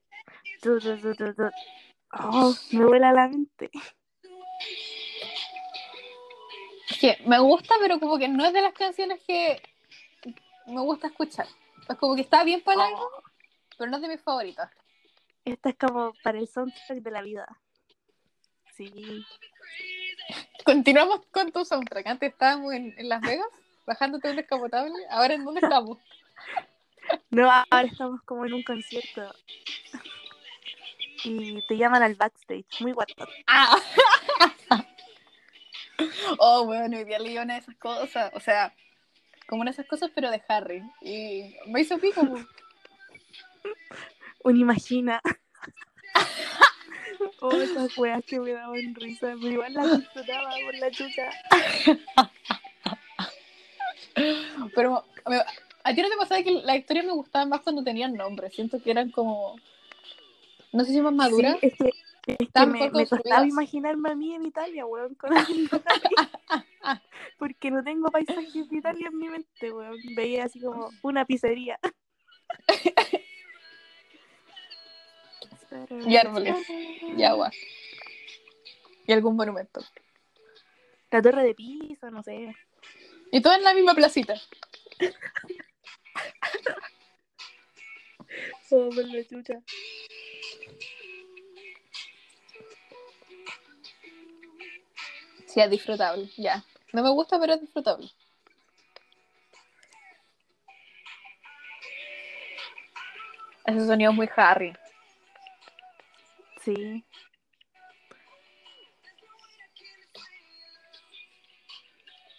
[2.13, 3.69] Oh, me vuela la mente.
[6.89, 9.61] Es que me gusta, pero como que no es de las canciones que
[10.67, 11.47] me gusta escuchar.
[11.89, 13.23] Es como que está bien para algo, Oh,
[13.77, 14.69] pero no es de mis favoritas.
[15.45, 17.47] esta es como para el soundtrack de la vida.
[18.75, 19.25] Sí.
[20.65, 22.05] Continuamos con tu soundtrack.
[22.07, 23.47] Antes estábamos en, en Las Vegas,
[23.85, 24.93] bajándote un descapotable.
[25.09, 25.97] Ahora, ¿en dónde estamos?
[27.29, 29.33] No, ahora estamos como en un concierto.
[31.23, 32.81] Y te llaman al backstage.
[32.81, 33.25] Muy guapo.
[33.47, 33.75] ¡Ah!
[36.39, 38.31] oh, bueno, hoy día leí una de esas cosas.
[38.33, 38.73] O sea,
[39.47, 40.81] como una de esas cosas, pero de Harry.
[41.01, 42.21] Y me hizo pico.
[44.43, 45.21] Un imagina.
[47.41, 49.35] oh, esas weas que me daban risa.
[49.39, 51.29] Pero igual la disfrutaba por la chucha.
[54.75, 55.41] Pero me-
[55.83, 58.49] a ti no te pasaba que las historias me gustaban más cuando tenían nombre.
[58.51, 59.55] Siento que eran como.
[60.71, 61.57] No sé si más maduras.
[61.59, 65.15] Sí, es que, es que Estaban me, me costaba imaginarme a mí en Italia, weón,
[65.15, 65.31] con.
[67.37, 69.97] Porque no tengo paisajes de Italia en mi mente, weón.
[70.15, 71.79] Veía así como una pizzería.
[76.05, 76.55] Y árboles.
[77.17, 77.51] Y agua.
[79.07, 79.81] Y algún monumento.
[81.09, 82.55] La torre de Pisa, no sé.
[83.31, 84.35] Y todo en la misma placita.
[88.69, 89.59] Oh, la chucha.
[95.45, 96.63] Sí, es disfrutable, ya.
[96.93, 98.09] No me gusta, pero es disfrutable.
[103.65, 104.73] Ese sonido es muy Harry.
[106.63, 107.03] Sí.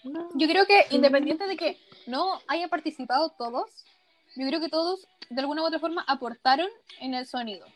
[0.05, 0.29] No.
[0.35, 3.85] Yo creo que independiente de que no hayan participado todos,
[4.37, 6.69] yo creo que todos de alguna u otra forma aportaron
[7.01, 7.67] en el sonido.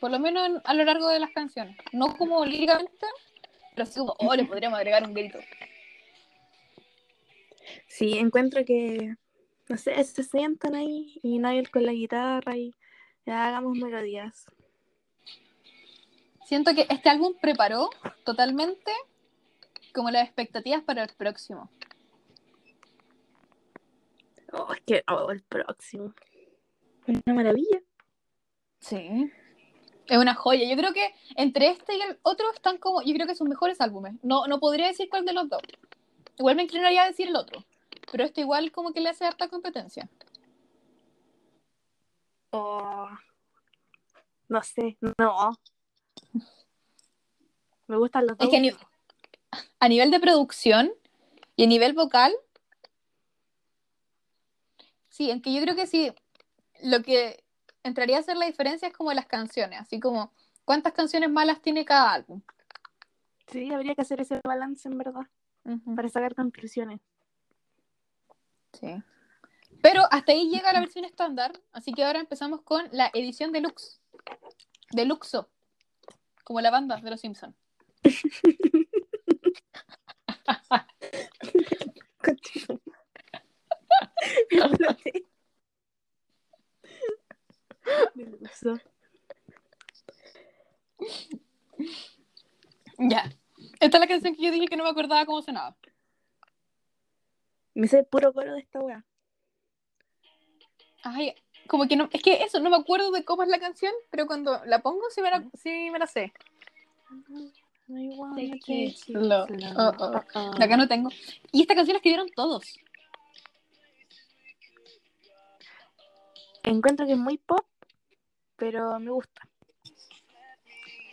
[0.00, 1.76] Por lo menos en- a lo largo de las canciones.
[1.92, 3.06] No como líricamente,
[3.74, 5.38] pero sí como, oh, le podríamos agregar un grito.
[7.86, 9.14] Sí, encuentro que,
[9.68, 12.74] no sé, se sientan ahí y Niall con la guitarra y
[13.26, 14.46] ya hagamos melodías.
[16.46, 17.90] Siento que este álbum preparó
[18.24, 18.90] totalmente
[19.92, 21.70] como las expectativas para el próximo.
[24.52, 26.14] Oh, es que oh, el próximo.
[27.06, 27.80] Una maravilla.
[28.80, 29.30] Sí.
[30.06, 30.68] Es una joya.
[30.68, 33.02] Yo creo que entre este y el otro están como.
[33.02, 34.14] Yo creo que sus mejores álbumes.
[34.22, 35.62] No, no podría decir cuál de los dos.
[36.38, 37.64] Igual me inclinaría a decir el otro.
[38.10, 40.08] Pero este igual como que le hace harta competencia.
[42.50, 43.08] Oh.
[44.48, 45.56] No sé, no.
[47.86, 48.46] Me gustan los dos.
[48.46, 48.72] Es que a, ni-
[49.78, 50.92] a nivel de producción
[51.56, 52.32] y a nivel vocal.
[55.08, 56.12] Sí, aunque yo creo que sí.
[56.82, 57.42] Lo que
[57.82, 59.80] entraría a hacer la diferencia es como las canciones.
[59.80, 60.32] Así como
[60.64, 62.42] cuántas canciones malas tiene cada álbum.
[63.48, 65.26] Sí, habría que hacer ese balance en verdad.
[65.94, 67.00] Para sacar conclusiones.
[68.72, 69.02] Sí.
[69.82, 74.00] Pero hasta ahí llega la versión estándar, así que ahora empezamos con la edición deluxe.
[74.92, 75.48] Deluxo.
[76.44, 77.54] Como la banda de los Simpsons.
[78.04, 78.80] Continúa.
[78.86, 78.88] Me exploté.
[79.44, 80.39] Me gustó.
[92.98, 93.30] Ya.
[93.80, 95.76] Esta es la canción que yo dije que no me acordaba cómo sonaba.
[97.74, 99.04] Me sé puro coro de esta weá.
[101.02, 101.34] Ay,
[101.66, 102.08] como que no.
[102.12, 105.08] Es que eso, no me acuerdo de cómo es la canción, pero cuando la pongo
[105.10, 106.32] sí me la, sí me la sé.
[109.76, 110.54] Oh, oh.
[110.56, 111.10] De acá no tengo.
[111.52, 112.78] Y esta canción la escribieron todos.
[116.62, 117.66] Encuentro que es muy pop,
[118.56, 119.48] pero me gusta.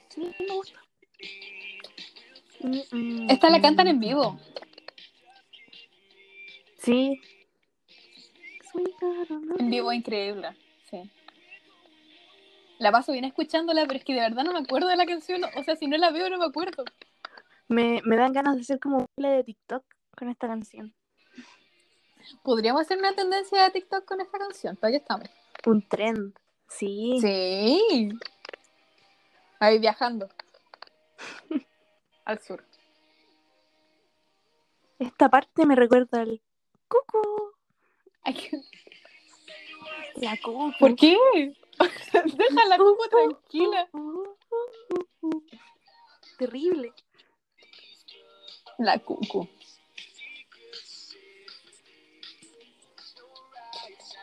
[0.10, 0.80] Sí, me gusta.
[2.60, 3.90] Mm, mm, Esta la cantan mm.
[3.90, 4.40] en vivo.
[6.80, 7.22] Sí.
[9.58, 10.56] En vivo increíble.
[10.90, 11.10] Sí.
[12.80, 15.42] La paso bien escuchándola, pero es que de verdad no me acuerdo de la canción.
[15.56, 16.84] O sea, si no la veo, no me acuerdo.
[17.68, 19.84] Me, me dan ganas de hacer como un de TikTok
[20.16, 20.94] con esta canción.
[22.44, 24.76] Podríamos hacer una tendencia de TikTok con esta canción.
[24.76, 25.28] Todavía estamos.
[25.66, 26.34] Un trend.
[26.68, 27.18] Sí.
[27.22, 28.10] Sí.
[29.60, 30.30] Ahí viajando.
[32.26, 32.64] Al sur.
[35.00, 36.42] Esta parte me recuerda al
[36.88, 37.54] cucu.
[38.24, 38.62] Ay, qué-
[40.16, 40.74] La cucu.
[40.80, 41.16] ¿Por qué?
[41.80, 43.90] Deja la cuco tranquila.
[46.38, 46.94] Terrible.
[48.78, 49.48] La cucu.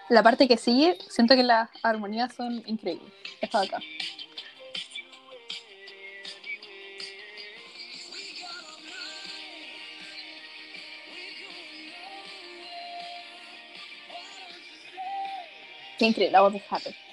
[0.08, 3.12] La parte que sigue, siento que las armonías son increíbles.
[3.40, 3.80] Esta de acá.
[15.98, 17.03] Qué increíble la voz de Harry.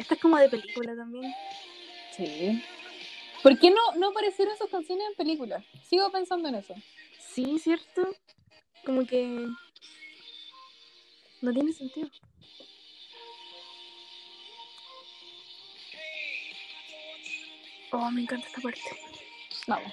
[0.00, 1.30] Esta es como de película también.
[2.16, 2.64] Sí.
[3.42, 5.62] ¿Por qué no, no aparecieron esas canciones en películas?
[5.86, 6.74] Sigo pensando en eso.
[7.18, 8.16] Sí, ¿cierto?
[8.86, 9.46] Como que...
[11.42, 12.08] No tiene sentido.
[17.92, 18.80] Oh, me encanta esta parte.
[19.66, 19.92] Vamos.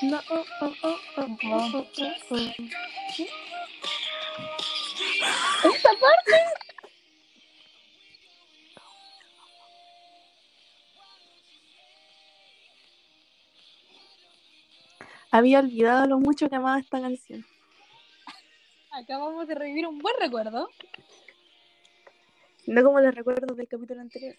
[0.00, 2.36] No, oh, oh, oh, oh, oh, oh, oh, oh.
[5.64, 6.36] Esta parte.
[15.32, 17.44] Había olvidado lo mucho que amaba esta canción.
[18.92, 20.68] Acabamos de revivir un buen recuerdo.
[22.66, 24.36] No como los recuerdos del capítulo anterior.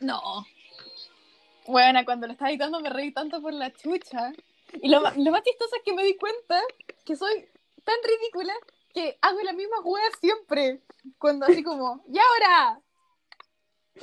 [0.00, 0.44] No,
[1.68, 4.32] bueno, cuando lo estaba editando me reí tanto por la chucha.
[4.74, 6.60] Y lo, más chistoso es que me di cuenta
[7.04, 7.48] que soy
[7.84, 8.54] tan ridícula
[8.92, 10.82] que hago la misma hueá siempre.
[11.18, 12.80] Cuando así como, ¡y ahora!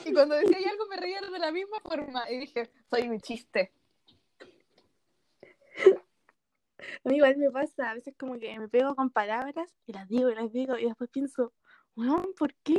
[0.06, 2.30] Y cuando decía "Y algo me reía de la misma forma.
[2.30, 3.72] Y dije, soy un chiste.
[7.06, 10.08] A mí igual me pasa, a veces como que me pego con palabras y las
[10.08, 11.54] digo y las digo y después pienso,
[11.96, 12.78] weón, ¿por qué?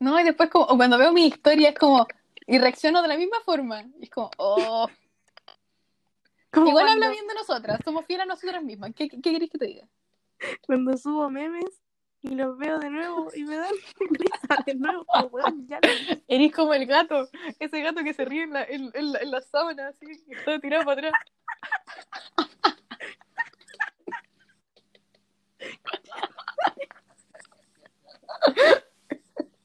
[0.00, 2.06] No, y después como, cuando veo mi historia es como,
[2.48, 3.82] y reacciono de la misma forma.
[4.00, 4.88] Y es como, oh.
[6.50, 8.92] Como Igual cuando, habla bien de nosotras, somos fieles a nosotras mismas.
[8.94, 9.86] ¿Qué, qué querés que te diga?
[10.62, 11.82] cuando subo memes
[12.22, 13.74] y los veo de nuevo y me dan
[14.10, 15.04] risa de nuevo,
[15.66, 15.80] ya.
[16.26, 17.28] Eres como el gato,
[17.58, 20.34] ese gato que se ríe en la, en, en la, en la sábana, así, que
[20.34, 21.12] está tirado para atrás.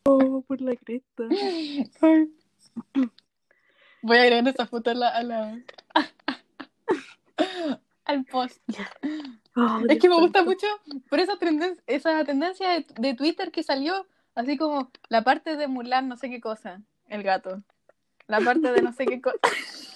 [0.06, 1.24] Oh, por la cresta.
[4.02, 5.10] Voy a agregar esa foto a la...
[5.10, 5.60] A la...
[8.06, 8.62] al post.
[9.56, 10.68] Oh, Es que me gusta mucho
[11.10, 15.68] por esa, tenden- esa tendencia de, de Twitter que salió, así como la parte de
[15.68, 17.64] Mulan, no sé qué cosa, el gato.
[18.28, 19.38] La parte de no sé qué cosa.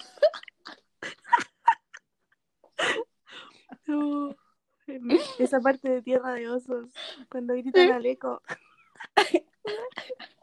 [5.40, 6.90] Esa parte de Tierra de Osos,
[7.30, 8.42] cuando gritan al eco.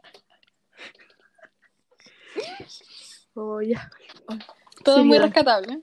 [3.37, 3.91] Oh, ya.
[4.85, 5.25] Todo muy Seriedad.
[5.25, 5.81] rescatable.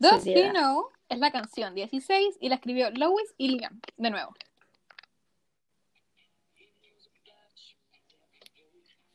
[0.00, 0.52] Does he Seriedad.
[0.54, 4.34] know es la canción 16 y la escribió Lois y Liam, de nuevo.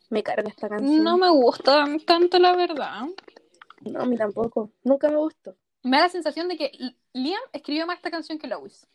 [0.10, 1.04] Me carga esta canción.
[1.04, 3.02] No me gusta tanto, la verdad.
[3.82, 4.72] No, a mí tampoco.
[4.84, 5.56] Nunca me gustó.
[5.84, 6.72] Me da la sensación de que
[7.14, 8.88] Liam escribió más esta canción que Lois.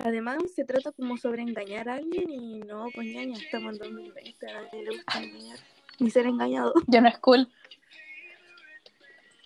[0.00, 4.50] Además, se trata como sobre engañar a alguien y no, pues ñaña, estamos en 2020,
[4.50, 5.58] a nadie le gusta engañar.
[6.00, 6.72] Ni ser engañado.
[6.86, 7.48] Ya no es cool.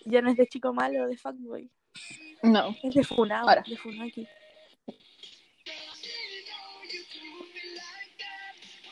[0.05, 1.69] Ya no es de chico malo, de fuckboy.
[2.41, 2.75] No.
[2.83, 3.63] Es de funado, Ahora.
[3.65, 4.27] de funaki.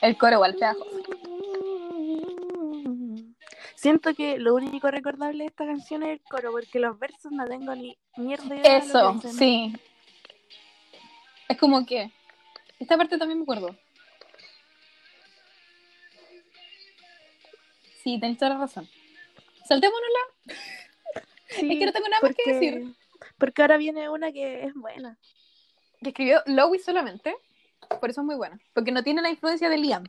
[0.00, 1.00] El coro igual pegajoso.
[3.76, 7.44] Siento que lo único recordable de esta canción es el coro, porque los versos no
[7.46, 9.74] tengo ni mierda de Eso, sí.
[11.48, 12.10] Es como que.
[12.78, 13.76] Esta parte también me acuerdo.
[18.02, 18.88] Sí, tenés toda la razón.
[19.66, 20.20] Saltémonosla.
[21.48, 22.94] Sí, Es que no tengo nada más que porque- decir.
[23.36, 25.18] Porque ahora viene una que es buena.
[26.00, 27.36] Que escribió Lois solamente.
[28.00, 28.58] Por eso es muy buena.
[28.72, 30.04] Porque no tiene la influencia de Liam.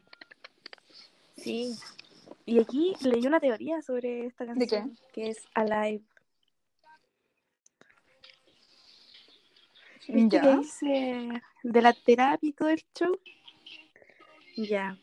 [1.35, 1.75] Sí.
[2.45, 4.77] Y aquí leí una teoría sobre esta ¿De qué?
[4.77, 6.01] canción, que es Alive.
[10.07, 10.57] ¿Viste que Ya.
[10.57, 13.19] dice de la terapia y todo el show?
[14.55, 14.97] Ya.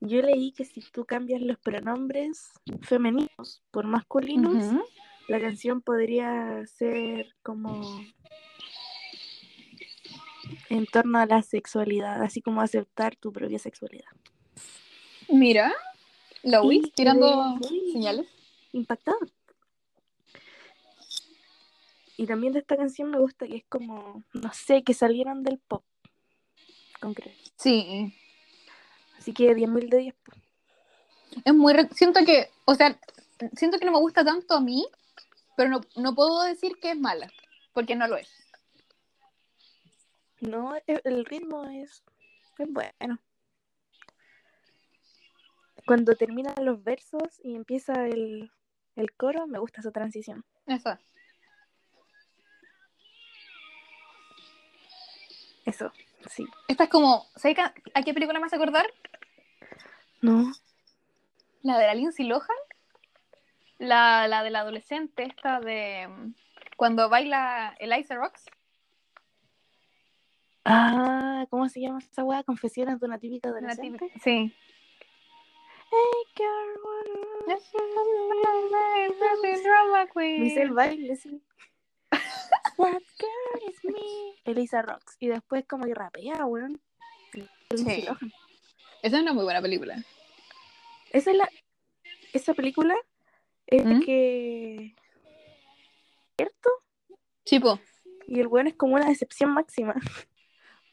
[0.00, 2.50] Yo leí que si tú cambias los pronombres
[2.82, 4.64] femeninos por masculinos,
[5.28, 8.00] la canción podría ser como
[10.68, 14.10] en torno a la sexualidad, así como aceptar tu propia sexualidad.
[15.28, 15.72] Mira.
[16.42, 17.58] Lois Y tirando
[17.92, 18.28] señales.
[18.72, 19.18] impactada.
[22.16, 25.58] Y también de esta canción me gusta que es como, no sé, que salieron del
[25.58, 25.84] pop.
[27.00, 27.36] Concreto.
[27.56, 28.14] Sí.
[29.26, 30.14] Así que 10.000 de 10.
[30.24, 30.38] pues.
[31.44, 31.72] Es muy.
[31.72, 32.48] re- Siento que.
[32.64, 32.96] O sea,
[33.56, 34.86] siento que no me gusta tanto a mí.
[35.56, 37.28] Pero no, no puedo decir que es mala.
[37.74, 38.28] Porque no lo es.
[40.38, 42.04] No, e- el ritmo es,
[42.58, 43.18] es bueno.
[45.86, 48.52] Cuando terminan los versos y empieza el,
[48.94, 50.44] el coro, me gusta esa transición.
[50.66, 50.96] Eso.
[55.64, 55.90] Eso,
[56.30, 56.46] sí.
[56.68, 57.26] Esta es como.
[57.36, 58.86] ¿sabes a qué película me hace acordar?
[60.22, 60.52] No,
[61.62, 62.48] La de la Lindsay Lohan.
[63.78, 66.08] La, la de la adolescente, esta de.
[66.08, 66.34] mm,
[66.76, 68.44] Cuando baila Eliza Rocks.
[70.64, 72.42] Ah, ¿cómo se llama esa weá?
[72.42, 73.98] Confesiones de una típica Una adolescente.
[74.06, 74.52] típica- Sí.
[80.40, 81.40] Me hice el baile, sí.
[82.76, 84.34] That girl is me.
[84.44, 85.16] Elisa Rocks.
[85.20, 86.80] Y después como que rapea, weón.
[87.32, 87.48] Sí.
[89.02, 89.96] Esa es una muy buena película.
[91.10, 91.48] Esa es la.
[92.32, 92.94] Esa película
[93.66, 94.00] es ¿Mm?
[94.00, 94.94] que.
[96.36, 96.70] ¿Cierto?
[97.44, 97.80] Chipo.
[98.26, 99.94] Y el weón es como una decepción máxima.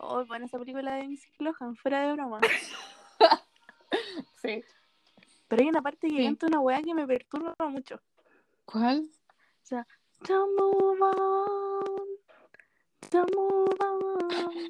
[0.06, 2.42] Oh, bueno, esa película de Lindsay Lohan, fuera de broma.
[4.42, 4.62] Sí.
[5.48, 6.24] Pero hay una parte que Sí.
[6.26, 8.02] canta una weá que me perturba mucho.
[8.66, 9.08] ¿Cuál?
[10.28, 12.08] Don't move on.
[13.12, 14.70] Don't move on.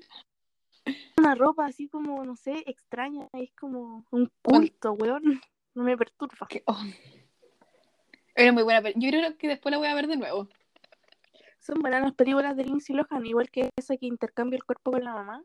[1.17, 3.29] Una ropa así como, no sé, extraña.
[3.33, 5.41] Es como un culto, weón.
[5.75, 6.47] No me perturba.
[6.65, 6.81] Oh.
[8.35, 9.05] Era muy buena película.
[9.05, 10.49] Yo creo que después la voy a ver de nuevo.
[11.59, 15.03] Son buenas las películas de Lindsay Lohan, igual que esa que intercambia el cuerpo con
[15.03, 15.43] la mamá.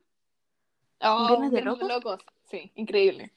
[1.00, 2.24] Oh, ¿Viernes de Viernes locos?
[2.50, 3.32] Sí, increíble.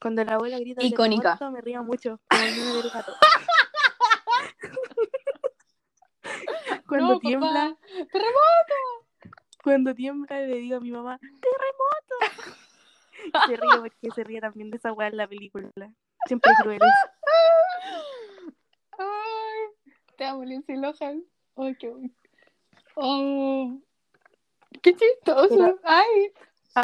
[0.00, 1.38] Cuando la abuela grita Icónica.
[1.50, 2.20] Me río mucho.
[2.28, 3.12] Como el meme del gato.
[6.88, 7.76] Cuando No, tiembla, papá.
[8.12, 9.34] Terremoto.
[9.62, 12.46] cuando tiembla le digo a mi mamá, ¡terremoto!
[13.48, 15.68] se ríe porque se ríe también de esa weá en la película.
[16.26, 16.88] Siempre crueles.
[18.98, 21.24] Ay, te amo, Lindsay Lohan.
[21.56, 22.10] Ay, qué bueno.
[22.94, 23.78] Oh,
[24.82, 25.48] qué chistoso.
[25.56, 26.32] Pero- Ay.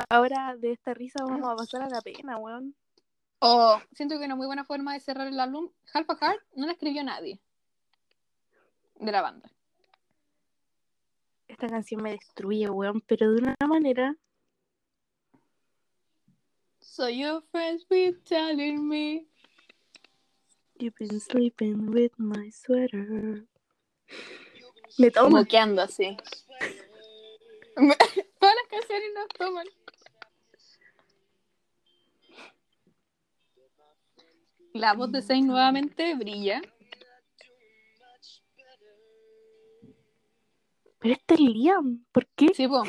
[0.09, 2.75] Ahora de esta risa vamos a pasar a la pena, weón.
[3.41, 5.71] Oh, siento que una muy buena forma de cerrar el álbum.
[5.93, 7.41] Half a Heart no la escribió nadie
[9.01, 9.51] de la banda.
[11.63, 14.17] Esta canción me destruye, weón, pero de una manera.
[16.81, 19.29] So your friends be telling me.
[20.81, 23.47] You've been sleeping with my sweater.
[24.99, 25.39] Me toma.
[25.39, 26.17] moqueando así.
[27.77, 29.67] Todas las canciones nos toman.
[34.73, 36.61] La voz de Zayn nuevamente brilla.
[41.03, 42.05] Pero este es Liam.
[42.13, 42.53] ¿Por qué?
[42.55, 42.85] Sí, po.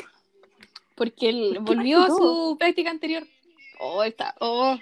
[0.94, 3.26] Porque él ¿Por volvió a su práctica anterior.
[3.80, 4.34] Oh, está.
[4.38, 4.78] Oh.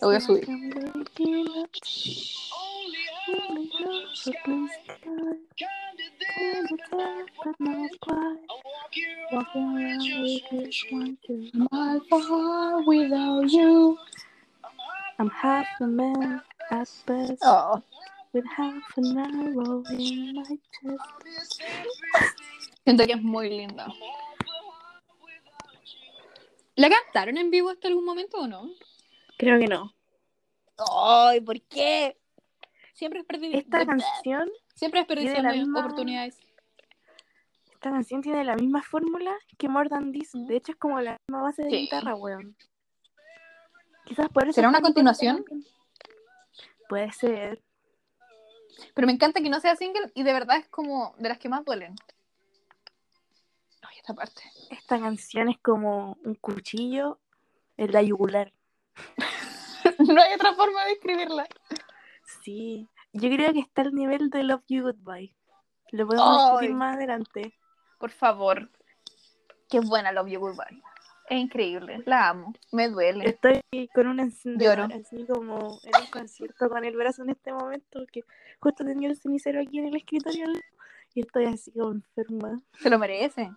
[0.00, 0.48] Lo voy a subir.
[15.16, 17.82] I'm half a man at best, Oh.
[18.34, 21.60] With half an arrow in my chest.
[22.84, 23.86] Siento que es muy linda.
[26.76, 28.68] ¿La cantaron en vivo hasta algún momento o no?
[29.38, 29.94] Creo que no.
[30.92, 32.18] Ay, ¿por qué?
[32.94, 36.38] Siempre es perdi- Esta de- canción, Siempre la desperdiciando misma- oportunidades.
[37.72, 40.32] esta canción tiene la misma fórmula que More Than This.
[40.32, 41.76] De hecho, es como la misma base de Sí.
[41.82, 42.56] guitarra, weón.
[44.04, 44.52] Quizás por eso.
[44.54, 45.44] ¿Será una continuación?
[46.88, 47.62] Puede ser.
[48.94, 51.48] Pero me encanta que no sea single y de verdad es como de las que
[51.48, 51.96] más duelen.
[53.82, 54.42] Ay, esta parte.
[54.70, 57.18] Esta canción es como un cuchillo
[57.76, 58.52] en la yugular.
[59.98, 61.46] no hay otra forma de escribirla.
[62.42, 62.88] Sí.
[63.12, 65.34] Yo creo que está al nivel de Love You Goodbye.
[65.90, 67.56] Lo podemos discutir más adelante.
[67.98, 68.70] Por favor.
[69.68, 70.82] Qué buena Love You Goodbye.
[71.28, 72.02] Es increíble.
[72.04, 72.52] La amo.
[72.70, 73.26] Me duele.
[73.26, 73.60] Estoy
[73.94, 74.94] con un encendedor, Lloro.
[74.94, 78.22] así como en un concierto con el brazo en este momento, que
[78.60, 80.46] justo tenía el cenicero aquí en el escritorio
[81.14, 82.60] y estoy así como enferma.
[82.78, 83.50] Se lo merece.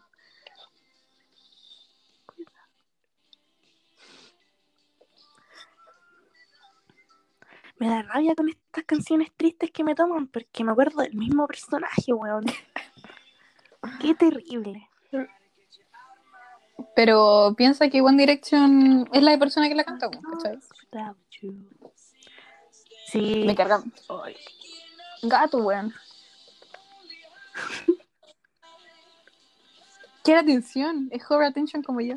[7.79, 11.45] Me da rabia con estas canciones tristes que me toman, porque me acuerdo del mismo
[11.45, 12.45] personaje, weón.
[14.01, 14.86] Qué terrible.
[16.95, 20.59] Pero piensa que One Direction es la persona que la canta, ¿cachai?
[23.07, 23.83] Sí, Me carga.
[24.23, 24.35] Ay.
[25.23, 25.93] Gato, weón.
[30.23, 31.07] Quiere atención.
[31.11, 32.15] Es Horror Attention como yo.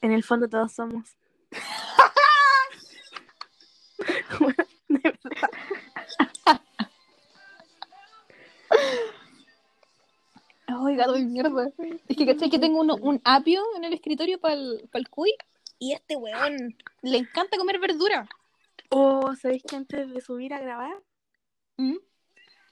[0.00, 1.16] en el fondo todos somos.
[10.80, 11.70] Ay, gato de mierda.
[12.08, 12.50] Es que, ¿cachai?
[12.50, 15.34] Que tengo uno, un apio en el escritorio para el, cuy.
[15.78, 18.28] Y este weón le encanta comer verdura.
[18.90, 21.02] O, ¿sabéis que antes de subir a grabar,
[21.76, 21.96] ¿Mm?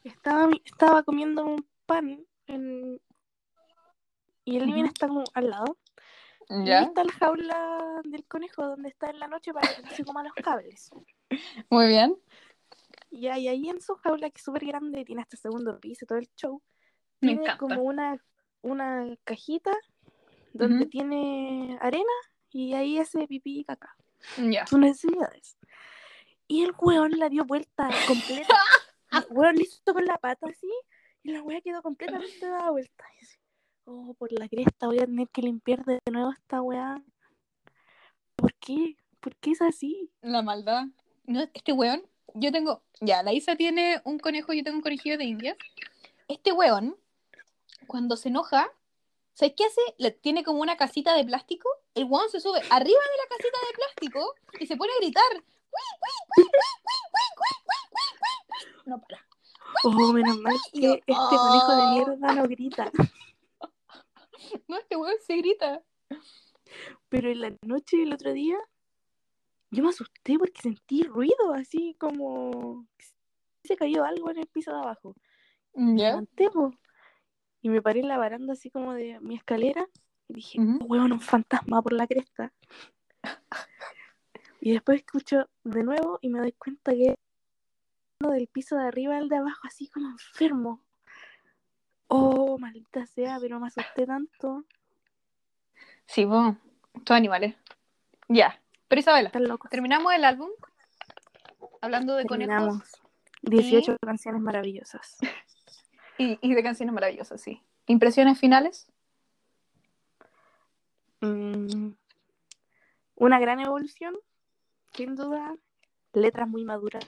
[0.03, 3.01] estaba, estaba comiendo un pan en...
[4.45, 4.85] y el Ujú.
[4.87, 5.77] está como al lado?
[6.49, 9.91] Y ahí está la jaula del conejo donde está en la noche para que no
[9.91, 10.91] se coma los cables.
[11.71, 12.17] Muy bien.
[13.11, 16.19] Y ahí, ahí en su jaula, que es súper grande, tiene hasta segundo piso, todo
[16.19, 16.63] el show,
[17.21, 17.59] Me tiene encanta.
[17.59, 18.17] como una,
[18.63, 19.73] una cajita
[20.53, 22.05] donde tiene arena
[22.51, 23.95] y ahí hace pipí y caca.
[24.67, 25.59] Sus necesidades.
[26.49, 28.57] Y el weón la dio vuelta completa.
[29.13, 30.71] el weón hizo con la pata así
[31.23, 33.05] y la weá quedó completamente dada vuelta.
[33.21, 33.39] Y así,
[33.85, 37.03] oh, por la cresta voy a tener que limpiar de nuevo esta weá.
[38.37, 38.97] ¿Por qué?
[39.21, 40.11] ¿Por qué es así?
[40.23, 40.85] La maldad.
[41.25, 42.03] No, este weón,
[42.35, 42.83] yo tengo.
[43.01, 45.57] Ya, la Isa tiene un conejo, yo tengo un conejillo de indias.
[46.29, 46.97] Este weón,
[47.87, 48.73] cuando se enoja,
[49.35, 50.13] ¿sabes qué hace?
[50.21, 51.69] Tiene como una casita de plástico.
[51.95, 55.45] El guan se sube arriba de la casita de plástico y se pone a gritar.
[58.87, 59.27] No para.
[59.85, 62.91] Oh, menos mal que este conejo de mierda no grita.
[64.69, 65.83] No, este weón se grita.
[67.09, 68.57] Pero en la noche del otro día,
[69.71, 72.87] yo me asusté porque sentí ruido, así como
[73.65, 75.15] se cayó algo en el piso de abajo.
[75.75, 76.23] ¿Ya?
[76.37, 76.71] Yeah
[77.63, 79.87] y me paré en la baranda así como de mi escalera
[80.29, 80.79] y dije, Ujú.
[80.83, 82.53] "Oh, weón, un fantasma por la cresta.
[84.61, 87.17] y después escucho de nuevo y me doy cuenta que
[88.21, 90.83] uno del piso de arriba al de abajo así como enfermo.
[92.09, 94.65] Oh, maldita sea, pero me asusté tanto.
[96.07, 96.55] Sí, vos.
[97.05, 97.57] Todos animales.
[98.29, 98.61] Ya.
[98.89, 99.33] Pero Isabela,
[99.71, 100.49] terminamos el álbum
[101.81, 103.03] hablando de conejos Terminamos.
[103.43, 105.19] 18 canciones maravillosas.
[106.19, 107.63] Y, y de canciones maravillosas, sí.
[107.87, 108.91] ¿Impresiones finales?
[111.21, 111.93] Mm,
[113.17, 114.15] una gran evolución,
[114.93, 115.55] sin duda.
[116.13, 117.05] Letras muy maduras.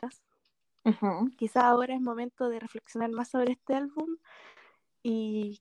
[1.36, 4.16] Quizá ahora es momento de reflexionar más sobre este álbum
[5.02, 5.60] y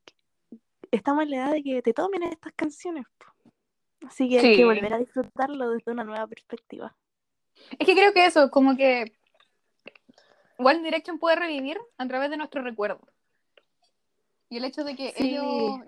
[0.92, 3.06] estamos en la edad de que te tomen estas canciones.
[4.06, 6.96] Así que hay que volver a disfrutarlo desde una nueva perspectiva.
[7.78, 9.14] Es que creo que eso, como que
[10.58, 13.02] One Direction puede revivir a través de nuestro recuerdo.
[14.50, 15.30] Y el hecho de que Sí.
[15.36, 15.80] ellos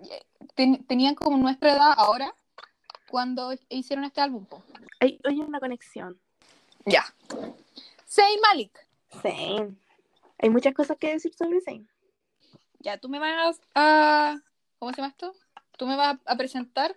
[0.55, 2.33] ten- tenían como nuestra edad ahora
[3.09, 4.45] cuando hicieron este álbum.
[4.99, 6.19] Hay, hay una conexión.
[6.85, 7.03] Ya.
[8.07, 8.77] Zayn Malik.
[9.21, 9.79] Zayn.
[10.39, 11.87] Hay muchas cosas que decir sobre Zayn.
[12.79, 14.37] Ya, tú me vas a...
[14.79, 15.33] ¿Cómo se llama esto?
[15.77, 16.95] Tú me vas a presentar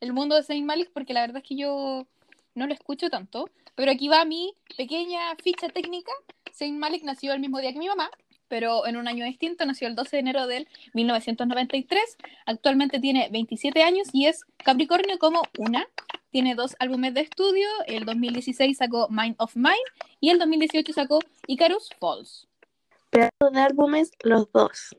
[0.00, 2.06] el mundo de Zayn Malik porque la verdad es que yo
[2.54, 3.48] no lo escucho tanto.
[3.74, 6.12] Pero aquí va mi pequeña ficha técnica.
[6.52, 8.10] Zayn Malik nació el mismo día que mi mamá,
[8.54, 9.66] pero en un año distinto.
[9.66, 12.16] Nació el 12 de enero del 1993.
[12.46, 15.88] Actualmente tiene 27 años y es Capricornio como una.
[16.30, 17.66] Tiene dos álbumes de estudio.
[17.88, 19.74] El 2016 sacó Mind of Mine
[20.20, 21.18] y el 2018 sacó
[21.48, 22.46] Icarus Falls.
[23.10, 24.96] Pedazos de álbumes, los dos.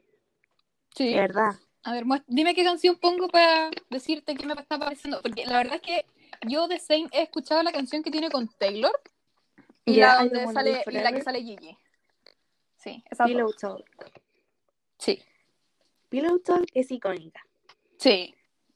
[0.93, 1.13] Sí.
[1.13, 1.51] De verdad.
[1.83, 5.21] A ver, dime qué canción pongo para decirte qué me está pareciendo.
[5.21, 6.05] Porque la verdad es que
[6.45, 8.99] yo de Zayn he escuchado la canción que tiene con Taylor
[9.85, 11.77] y la, donde sale, y la que sale Gigi.
[12.85, 13.83] Sí, esa Pillow Talk.
[14.99, 15.19] Sí,
[16.07, 17.45] Pillow Talk es icónica.
[17.97, 18.33] sí.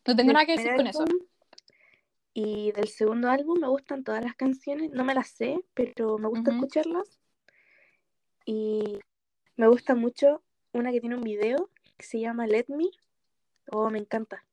[0.07, 1.06] No tengo Del nada que decir con eso.
[2.34, 4.90] Y del segundo álbum me gustan todas las canciones.
[4.91, 7.19] No me las sé, pero me gusta escucharlas.
[8.44, 8.98] Y
[9.56, 10.41] me gusta mucho
[10.72, 12.86] una que tiene un video que se llama Let Me.
[13.72, 14.44] Oh, me encanta.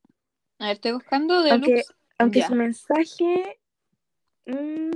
[0.58, 1.84] A ver, estoy buscando de Aunque,
[2.18, 3.58] aunque su mensaje
[4.44, 4.90] mm,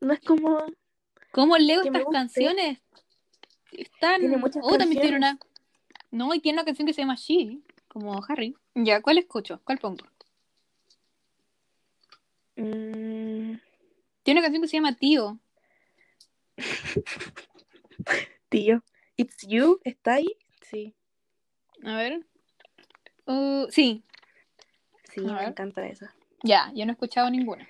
[0.00, 0.62] no es como...
[1.30, 2.82] ¿Cómo leo estas canciones?
[3.72, 4.20] Están...
[4.20, 5.40] Tiene muchas oh, también tiene canciones.
[6.12, 6.26] una...
[6.26, 7.58] No, y tiene una canción que se llama She,
[7.88, 8.54] como Harry.
[8.74, 9.60] Ya, ¿cuál escucho?
[9.64, 10.04] ¿Cuál pongo?
[12.56, 13.54] mm,
[14.22, 15.38] Tiene una canción que se llama Tío.
[18.48, 18.82] tío,
[19.16, 20.36] It's You, ¿está ahí?
[20.62, 20.94] Sí,
[21.84, 22.26] A ver.
[23.26, 24.02] Uh, sí,
[25.12, 25.48] sí, A me ver.
[25.48, 26.14] encanta esa.
[26.42, 27.66] ya, yo no he escuchado ninguna.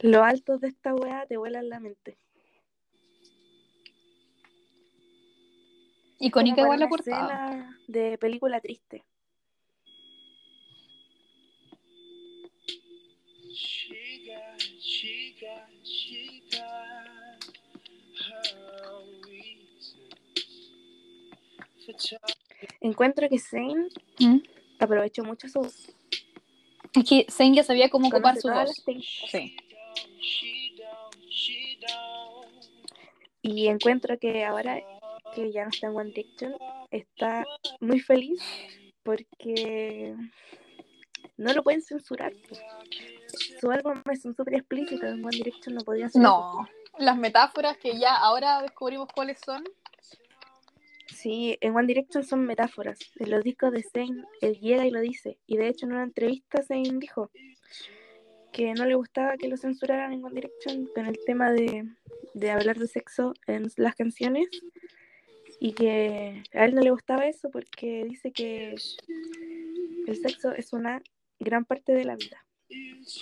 [0.00, 2.16] Los altos de esta weá te vuelan la mente.
[6.18, 7.46] Icónica igual la portada.
[7.46, 9.04] escena de película triste.
[22.80, 23.88] Encuentro que Zayn
[24.18, 24.38] ¿Mm?
[24.78, 25.92] aprovechó mucho su voz.
[26.94, 28.70] Es que Zayn ya sabía cómo ocupar su voz.
[29.30, 29.56] Sí.
[33.40, 34.82] Y encuentro que ahora
[35.34, 36.54] que ya no está en One Direction,
[36.90, 37.44] está
[37.80, 38.40] muy feliz
[39.02, 40.14] porque
[41.36, 42.32] no lo pueden censurar.
[43.60, 46.68] Su álbum son súper explícitos, en One Direction no podía hacer No,
[46.98, 49.64] las metáforas que ya ahora descubrimos cuáles son.
[51.06, 52.98] Sí, en One Direction son metáforas.
[53.16, 55.38] En los discos de Zayn, él llega y lo dice.
[55.46, 57.30] Y de hecho en una entrevista Zayn dijo
[58.52, 61.84] que no le gustaba que lo censuraran en One Direction con el tema de,
[62.34, 64.48] de hablar de sexo en las canciones
[65.60, 68.74] y que a él no le gustaba eso porque dice que
[70.06, 71.02] el sexo es una
[71.38, 72.44] gran parte de la vida.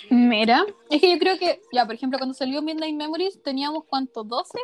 [0.09, 4.23] Mira, es que yo creo que, ya, por ejemplo, cuando salió Midnight Memories teníamos cuánto,
[4.23, 4.57] 12,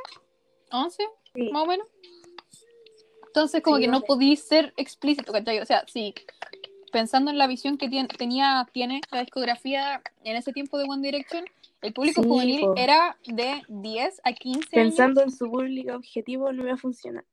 [0.71, 1.49] 11, Sí.
[1.51, 1.87] más o menos.
[3.27, 4.07] Entonces, como Sí, que no 12.
[4.07, 5.59] podí ser explícito, ¿cachai?
[5.59, 6.13] O sea, sí,
[6.91, 11.01] pensando en la visión que tien- tenía, tiene la discografía en ese tiempo de One
[11.01, 11.43] Direction,
[11.81, 12.73] el público Sí, juvenil po.
[12.77, 14.95] era de 10 a 15 años.
[14.95, 17.25] Pensando en su público objetivo no iba a funcionar.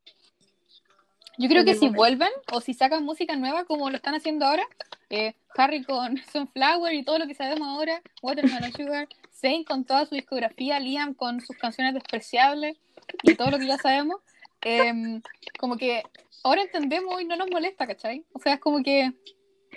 [1.40, 1.96] Yo creo que si momento.
[1.96, 4.66] vuelven o si sacan música nueva como lo están haciendo ahora,
[5.08, 10.06] eh, Harry con Sunflower y todo lo que sabemos ahora, Watermelon Sugar, Zayn con toda
[10.06, 12.76] su discografía, Liam con sus canciones despreciables
[13.22, 14.20] y todo lo que ya sabemos,
[14.60, 15.22] em,
[15.58, 16.02] como que
[16.44, 18.24] ahora entendemos y no nos molesta, ¿cachai?
[18.32, 19.12] O sea, es como que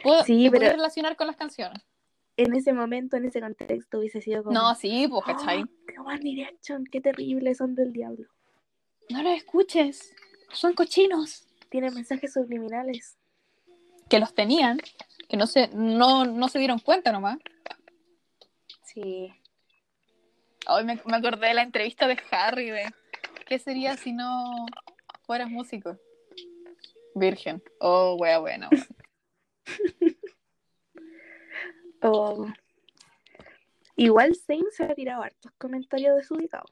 [0.04, 1.82] puedo, Sí, pero- relacionar con las canciones.
[2.36, 4.54] En ese momento, en ese contexto, hubiese sido como.
[4.60, 5.64] No, sí, pues, ¿cachai?
[6.00, 8.28] "Oh, One Direction, qué terrible, son del diablo.
[9.10, 10.14] No los escuches,
[10.52, 11.46] son cochinos.
[11.74, 13.18] Tienen mensajes subliminales.
[14.08, 14.78] Que los tenían,
[15.28, 17.40] que no se, no, no se dieron cuenta nomás.
[18.84, 19.34] Sí.
[20.68, 22.94] Hoy me, me acordé de la entrevista de Harry de
[23.48, 24.68] ¿qué sería si no
[25.24, 25.98] fueras músico?
[27.16, 27.64] Virgen.
[27.80, 28.70] Oh, wea, bueno.
[32.04, 32.46] O...
[33.96, 36.70] Igual Zayn se ha tirado hartos comentarios desubicados.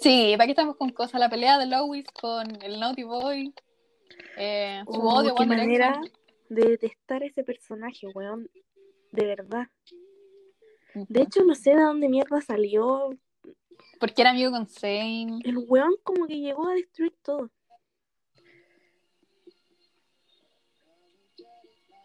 [0.00, 1.20] Sí, ¿para qué estamos con cosas?
[1.20, 3.54] La pelea de Lois con el Naughty Boy.
[4.36, 6.12] Eh, su Oh, odio qué One manera Direction.
[6.48, 8.48] de detestar ese personaje, weón.
[9.12, 9.66] De verdad.
[10.94, 13.10] De hecho, no sé de dónde mierda salió.
[13.98, 15.40] Porque era amigo con Zayn.
[15.44, 17.50] El weón como que llegó a destruir todo.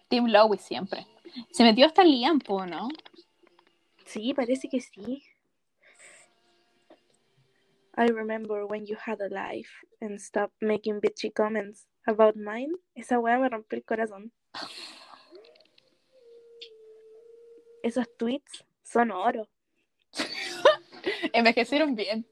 [0.07, 1.05] Team Lois siempre.
[1.51, 2.87] Se metió hasta Liam, ¿no?
[4.05, 5.23] Sí, parece que sí.
[7.97, 12.73] I remember when you had a life and stopped making bitchy comments about mine.
[12.95, 14.31] Esa weá me rompió el corazón.
[17.83, 19.47] Esos tweets son oro.
[21.33, 22.27] Envejecieron bien.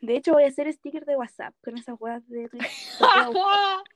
[0.00, 2.98] De hecho, voy a hacer sticker de WhatsApp con esas weas de tweets.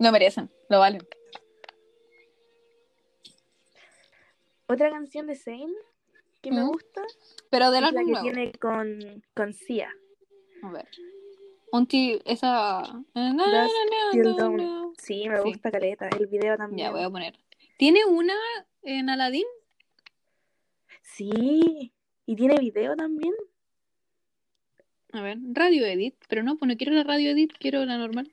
[0.00, 1.06] Lo merecen, lo valen.
[4.66, 5.70] Otra canción de Zayn
[6.40, 6.68] que me ¿Mm?
[6.68, 7.02] gusta
[7.50, 8.22] Pero es la que nuevo.
[8.22, 9.94] tiene con, con Sia.
[10.62, 10.88] A ver.
[12.24, 12.82] Esa.
[13.14, 13.34] Na,
[14.36, 14.56] Dawn.
[14.56, 14.90] na.
[14.98, 15.42] Sí, me Sí.
[15.44, 16.08] gusta caleta.
[16.18, 16.88] El video también.
[16.88, 17.38] Ya voy a poner.
[17.78, 18.34] ¿Tiene una
[18.82, 19.46] en Aladdin?
[21.02, 21.92] Sí.
[22.26, 23.34] Y tiene video también.
[25.12, 26.14] A ver, radio edit.
[26.28, 28.32] Pero no, pues no quiero la radio edit, quiero la normal.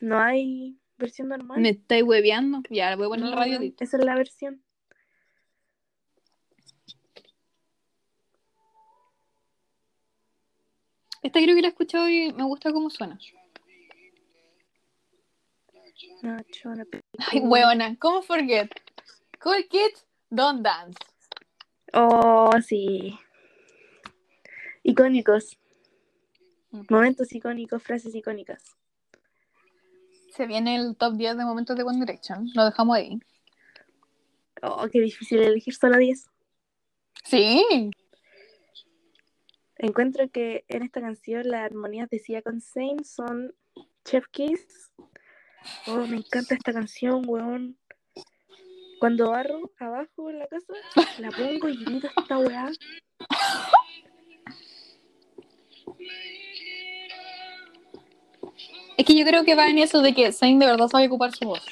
[0.00, 1.60] No hay versión normal.
[1.60, 2.62] Me estáis hueveando.
[2.70, 3.80] Ya, voy a poner No, la radio no, edit.
[3.80, 4.62] Esa es la versión.
[11.22, 13.18] Esta creo que la he escuchado y me gusta cómo suena.
[17.30, 18.70] Ay, huevona, ¿cómo forget?
[19.42, 20.98] Cool kids, don't dance.
[21.92, 23.18] Oh, sí.
[24.82, 25.58] Icónicos.
[26.88, 28.76] Momentos icónicos, frases icónicas.
[30.32, 32.48] Se viene el top 10 de momentos de One Direction.
[32.54, 33.18] Lo dejamos ahí.
[34.62, 36.26] Oh, qué difícil elegir solo 10.
[37.24, 37.90] Sí.
[39.82, 43.54] Encuentro que en esta canción las armonías de Sia con Zayn son
[44.04, 44.92] Chef Kiss.
[45.86, 47.78] Oh, me encanta esta canción, weón.
[48.98, 50.74] Cuando barro abajo en la casa,
[51.18, 52.70] la pongo y grito esta weá.
[58.98, 61.34] Es que yo creo que va en eso de que Zayn de verdad sabe ocupar
[61.34, 61.64] su voz.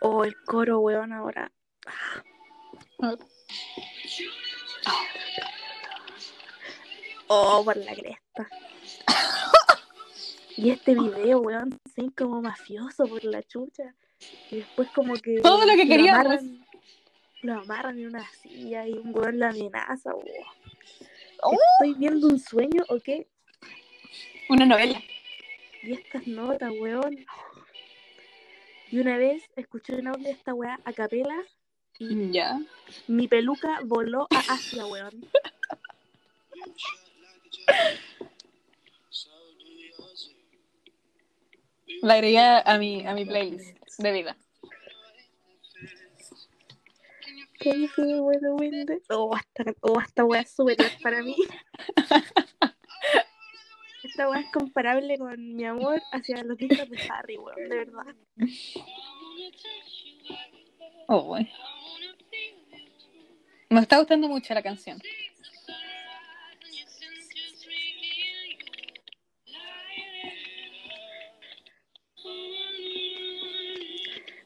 [0.00, 1.50] Oh, el coro, weón, ahora.
[7.32, 8.48] Oh, por la cresta.
[10.56, 13.94] Y este video, weón, Zayn como mafioso por la chucha.
[14.50, 15.40] Y después como que...
[15.40, 16.26] Todo lo que queríamos.
[16.26, 16.66] amarran,
[17.42, 20.12] lo amarran en una silla y un weón la amenaza.
[20.12, 21.52] Oh.
[21.78, 23.28] ¿Estoy viendo un sueño o qué?
[24.48, 25.00] Una novela.
[25.84, 27.24] Y estas notas, weón.
[28.90, 31.36] Y una vez escuché un audio de esta weá a capela
[31.96, 32.58] y Ya.
[33.06, 35.12] mi peluca voló a Asia, weón.
[42.02, 44.36] La agregué a mi, a mi playlist de vida.
[47.60, 49.02] The is?
[49.10, 51.36] Oh, esta, oh, esta weá es superior para mí.
[54.02, 58.16] Esta weá es comparable con mi amor hacia los discos de Harry, weón, de verdad.
[61.06, 61.50] Oh, boy.
[63.68, 65.00] Me está gustando mucho la canción.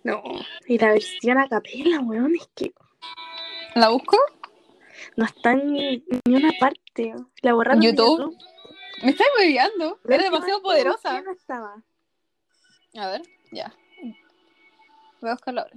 [0.05, 0.23] No,
[0.67, 2.73] y la versión a capela, weón, es que
[3.75, 4.17] ¿La busco?
[5.17, 7.15] no está ni, ni una parte.
[7.43, 8.19] La borraron de ¿YouTube?
[8.21, 8.39] YouTube.
[9.03, 9.99] Me estáis moviendo.
[10.05, 11.21] La Era demasiado poderosa.
[11.23, 11.83] no estaba.
[12.97, 13.75] A ver, ya.
[15.21, 15.77] Voy a buscarla ahora.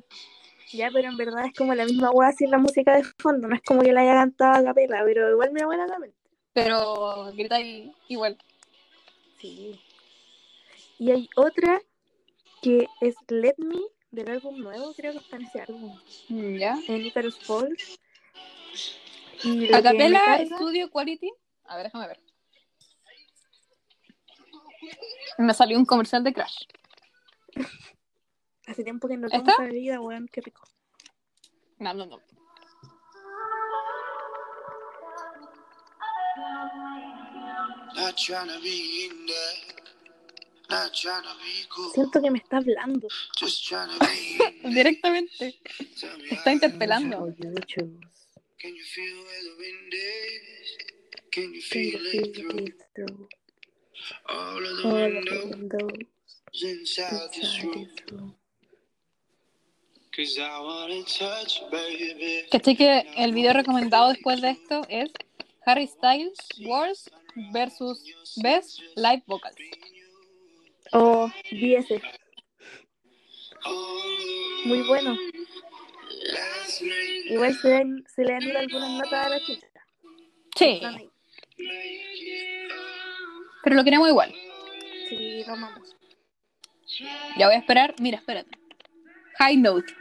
[0.72, 3.48] Ya, pero en verdad es como la misma weá sin la música de fondo.
[3.48, 6.18] No es como que la haya cantado a capela, pero igual me buena la mente.
[6.54, 7.58] Pero grita
[8.08, 8.38] igual.
[9.40, 9.80] Sí.
[11.00, 11.82] Y hay otra
[12.62, 13.80] que es Let Me,
[14.18, 16.00] del álbum nuevo, creo que está en ese álbum,
[16.30, 16.78] Ya.
[16.88, 18.00] en Icarus Falls.
[19.44, 21.32] Y Acapella carga- Studio Quality.
[21.66, 22.20] A ver, déjame ver.
[25.38, 26.66] Me salió un comercial de Crash.
[28.66, 29.38] Hace tiempo que no ¿Esta?
[29.40, 30.64] tomo esa bebida, weón, qué rico.
[31.78, 32.20] No, no, no.
[37.96, 38.18] Not
[41.94, 43.08] Siento que me está hablando.
[44.64, 45.60] Directamente.
[46.30, 47.34] Me Está interpelando.
[62.52, 65.12] ¿Cachai que el video recomendado después de esto es
[65.66, 67.10] Harry Styles Worst
[67.54, 68.04] versus
[68.38, 69.56] Best Live Vocals?
[70.92, 72.02] Oh, o Diese.
[74.66, 75.18] Muy bueno.
[77.30, 79.68] Igual se, den, se le han ido algunas notas a la chica.
[80.56, 80.82] Sí.
[83.64, 84.34] Pero lo queremos igual.
[85.10, 85.70] Sí, lo.
[87.38, 87.96] Ya voy a esperar.
[88.00, 88.58] Mira, espérate.
[89.40, 89.94] High note.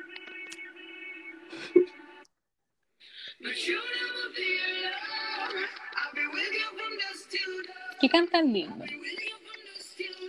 [8.00, 8.84] Que cantan lindo.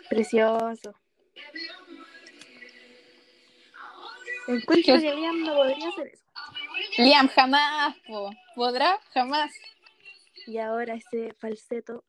[0.10, 0.96] Precioso.
[4.48, 6.24] Encuentro Liam no podría hacer eso.
[6.98, 8.32] Liam, jamás, po.
[8.56, 9.00] ¿Podrá?
[9.14, 9.52] Jamás.
[10.46, 12.04] Y ahora ese falseto.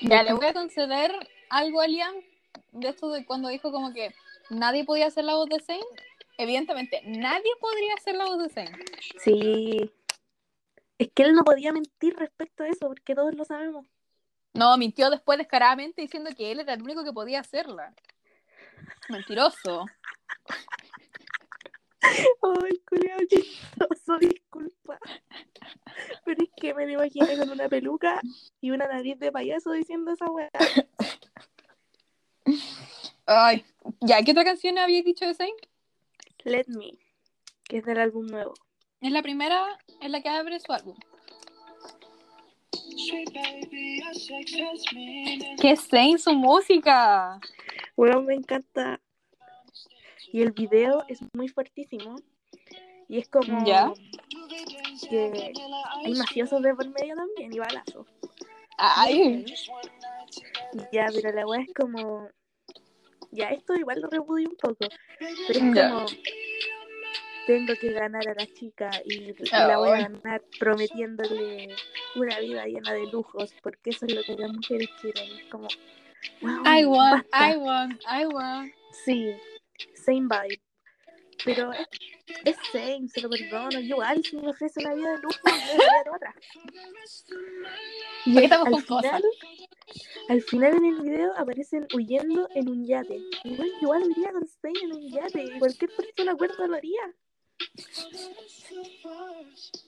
[0.00, 1.12] Ya, le voy a conceder
[1.48, 2.14] algo a Liam
[2.72, 4.12] de esto de cuando dijo como que
[4.50, 5.80] nadie podía hacer la voz de Zane.
[6.36, 8.84] Evidentemente, nadie podría hacer la voz de Zane.
[9.20, 9.90] Sí.
[10.98, 13.86] Es que él no podía mentir respecto a eso, porque todos lo sabemos.
[14.52, 17.92] No, mintió después descaradamente diciendo que él era el único que podía hacerla.
[19.08, 19.86] Mentiroso.
[22.00, 24.98] Ay, culiao, chistoso, disculpa.
[26.24, 28.20] Pero es que me lo imaginé con una peluca
[28.60, 30.50] y una nariz de payaso diciendo esa weá.
[33.26, 33.64] Ay,
[34.00, 35.54] ya, ¿qué otra canción había dicho de Zane?
[36.44, 36.92] Let Me,
[37.64, 38.54] que es del álbum nuevo.
[39.04, 40.96] Es la primera en la que abre su álbum.
[45.60, 47.38] ¿Qué Zane su música?
[47.98, 48.98] Weón, me encanta.
[50.32, 52.16] Y el video es muy fuertísimo.
[53.06, 53.92] Y es como ¿Ya?
[55.10, 55.52] que
[56.02, 58.06] hay mafiosos de por medio también y balazos.
[58.78, 59.44] Ay,
[60.90, 62.30] Ya, pero la weá es como.
[63.32, 64.86] Ya, esto igual lo repudio un poco.
[65.18, 66.06] Pero es Ya.
[67.46, 71.74] Tengo que ganar a la chica y, y la voy a ganar prometiéndole
[72.14, 75.30] una vida llena de lujos, porque eso es lo que las mujeres quieren.
[75.38, 75.68] Es como.
[76.40, 77.50] weón, I want, basta.
[77.52, 78.72] I want, I want.
[79.04, 79.34] Sí,
[79.94, 80.60] same vibe.
[81.44, 81.88] Pero es,
[82.44, 83.80] es same, se lo perdono.
[83.80, 85.38] Igual, si me ofrece una vida de lujo,
[85.78, 86.34] me daría otra.
[88.26, 89.22] Y ¿Por qué estamos al con cosas?
[89.22, 89.22] final,
[90.28, 93.26] al final en el video aparecen huyendo en un yate.
[93.44, 95.52] Bueno, igual iría con Zayn en un yate.
[95.58, 97.14] Cualquier persona acuerdo lo haría.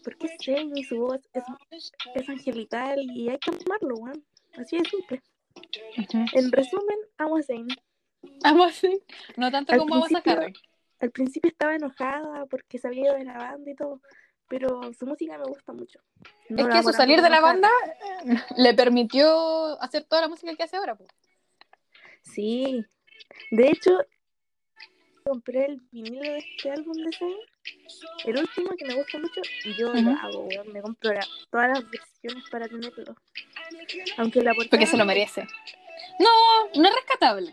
[0.05, 1.44] Porque Zayn y su voz es,
[2.14, 4.24] es angelical y hay que amarlo, weón.
[4.56, 5.22] Así de simple.
[6.32, 7.68] En resumen, amo a Zayn.
[8.43, 9.01] Amo a Zane.
[9.36, 10.52] No tanto Al como vamos a Harry.
[11.01, 14.01] Al principio estaba enojada porque se había ido de la banda y todo.
[14.48, 16.01] Pero su música me gusta mucho.
[16.48, 17.68] No Es que su salir de la banda
[18.24, 20.97] eh, le permitió hacer toda la música que hace ahora.
[20.97, 21.05] po.
[22.22, 22.84] Sí.
[23.51, 23.98] De hecho,
[25.24, 27.36] compré el vinilo de este álbum de Zayn.
[28.24, 29.40] El último que me gusta mucho.
[29.64, 30.72] Y yo lo hago, weón.
[30.72, 33.16] Me compro la- todas las versiones para tenerlo.
[34.18, 34.70] Aunque la portada.
[34.70, 35.47] Porque se lo merece.
[36.18, 36.28] No,
[36.80, 37.52] no es rescatable.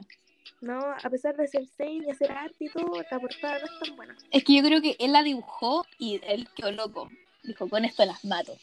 [0.62, 3.80] No, a pesar de ser Zayn y hacer arte y todo, la portada no es
[3.80, 4.16] tan buena.
[4.32, 7.10] Es que yo creo que él la dibujó y él quedó loco.
[7.44, 8.58] Dijo, con esto las mato.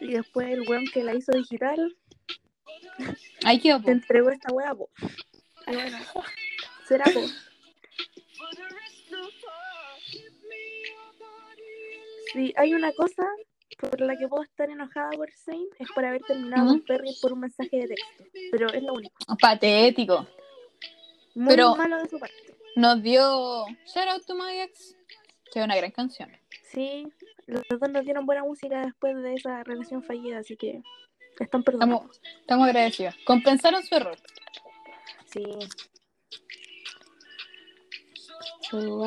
[0.00, 1.94] Y después el weón que la hizo digital
[3.44, 3.80] Ahí quedó.
[3.82, 4.88] te entregó esta wea, po.
[5.66, 5.98] Y bueno,
[6.88, 7.20] será po.
[12.32, 13.24] Si hay una cosa
[13.78, 17.32] por la que puedo estar enojada por Zayn es por haber terminado con Perry por
[17.32, 18.24] un mensaje de texto.
[18.50, 19.14] Pero es lo único.
[19.40, 20.26] Patético.
[21.34, 22.36] Muy Pero- malo de su parte.
[22.76, 24.96] Nos dio Shout Out to My Ex,
[25.52, 26.30] que es una gran canción.
[26.72, 27.06] Sí,
[27.46, 30.82] los dos nos dieron buena música después de esa relación fallida, así que
[31.38, 32.02] están perdonados.
[32.16, 33.14] Estamos, estamos agradecidos.
[33.24, 34.16] Compensaron su error.
[35.26, 35.44] Sí.
[38.70, 39.04] So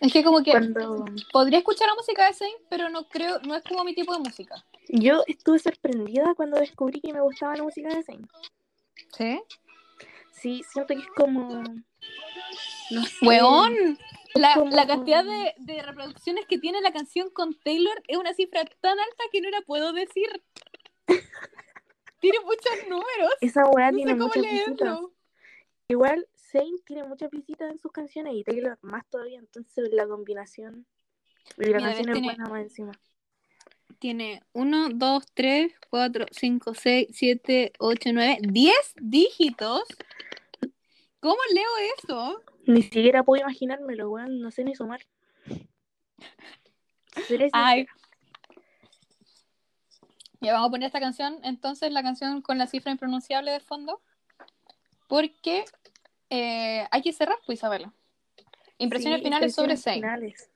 [0.00, 3.54] Es que como que Cuando podría escuchar la música de Zayn, pero no creo, no
[3.54, 4.64] es como mi tipo de música.
[4.88, 8.28] yo estuve sorprendida cuando descubrí que me gustaba la música de Zayn.
[9.16, 9.40] ¿Sí?
[10.32, 11.62] Sí, siento que es como.
[12.90, 13.26] No sé.
[13.26, 13.98] Weón,
[14.34, 18.34] la, como- la cantidad de, de reproducciones que tiene la canción con Taylor es una
[18.34, 20.42] cifra tan alta que no la puedo decir.
[22.20, 23.34] tiene muchos números.
[23.40, 25.12] Esa weá No tiene leerlo.
[25.88, 26.26] Igual,
[26.56, 30.86] Zayn tiene muchas visitas en sus canciones y Taylor más todavía, entonces la combinación.
[31.58, 32.92] Y la Mira, canción es tiene- buena más encima.
[33.98, 39.82] Tiene 1, 2, 3, 4, 5, 6, 7, 8, 9, 10 dígitos.
[41.20, 41.68] ¿Cómo leo
[41.98, 42.42] eso?
[42.66, 45.00] Ni siquiera puedo imaginármelo, weón, no sé ni sumar.
[47.52, 47.86] Ay.
[50.40, 54.02] Ya vamos a poner esta canción, entonces la canción con la cifra impronunciable de fondo.
[55.08, 55.64] Porque
[56.30, 57.92] eh, hay que cerrar, pues, Isabela.
[58.78, 60.50] Impresiones Sí, finales sobre finales.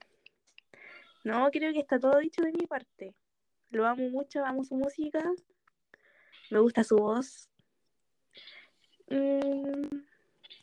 [1.25, 3.15] No, creo que está todo dicho de mi parte.
[3.71, 5.23] Lo amo mucho, amo su música.
[6.51, 7.49] Me gusta su voz.
[9.09, 9.99] Mm,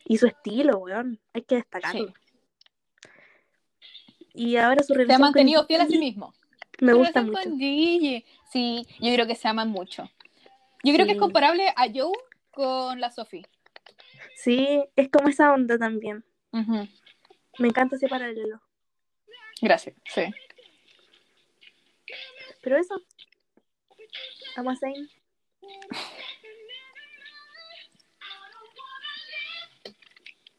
[0.05, 1.19] y su estilo, weón.
[1.33, 2.07] Hay que destacarlo.
[2.07, 2.13] Sí.
[4.33, 6.33] Y ahora su Se ha relación mantenido fiel a sí mismo.
[6.81, 7.49] Me Su gusta relación mucho.
[7.49, 8.25] con Gigi.
[8.51, 10.09] Sí, yo creo que se aman mucho.
[10.83, 12.11] Yo creo que es comparable a Joe
[12.51, 13.45] con la Sophie.
[14.35, 16.23] Sí, es como esa onda también.
[16.51, 16.87] Ujú.
[17.57, 18.61] Me encanta ese paralelo.
[19.61, 20.23] Gracias, sí.
[22.61, 23.01] Pero eso.
[24.55, 25.09] Amo a Zayn.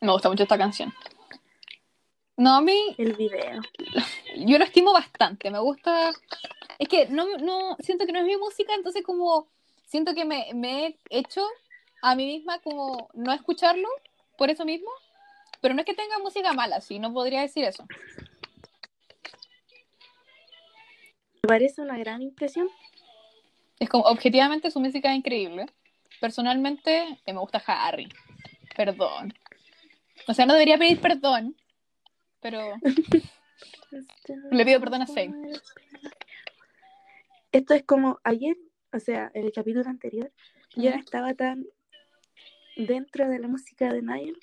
[0.01, 0.93] Me gusta mucho esta canción.
[2.37, 3.63] No, a mí, El video.
[4.37, 5.51] yo lo estimo bastante.
[5.51, 6.13] Me gusta.
[6.79, 9.49] Es que no, no siento que no es mi música, entonces, como
[9.87, 11.47] siento que me, me he hecho
[12.07, 13.89] a mí misma como no escucharlo
[14.39, 14.89] por eso mismo.
[15.61, 17.85] Pero no es que tenga música mala, sí, no podría decir eso.
[21.43, 22.69] Me parece una gran impresión.
[23.81, 25.67] Es como, objetivamente su música es increíble.
[26.21, 28.09] Personalmente, eh, me gusta Harry.
[28.77, 29.35] Perdón.
[30.29, 31.57] O sea, no debería pedir perdón,
[32.41, 32.75] pero
[34.51, 35.35] Le pido perdón a Zayn.
[37.51, 38.57] Esto es como ayer,
[38.93, 40.31] o sea, en el capítulo anterior,
[40.77, 41.67] yo no estaba tan
[42.77, 44.39] dentro de la música de Niall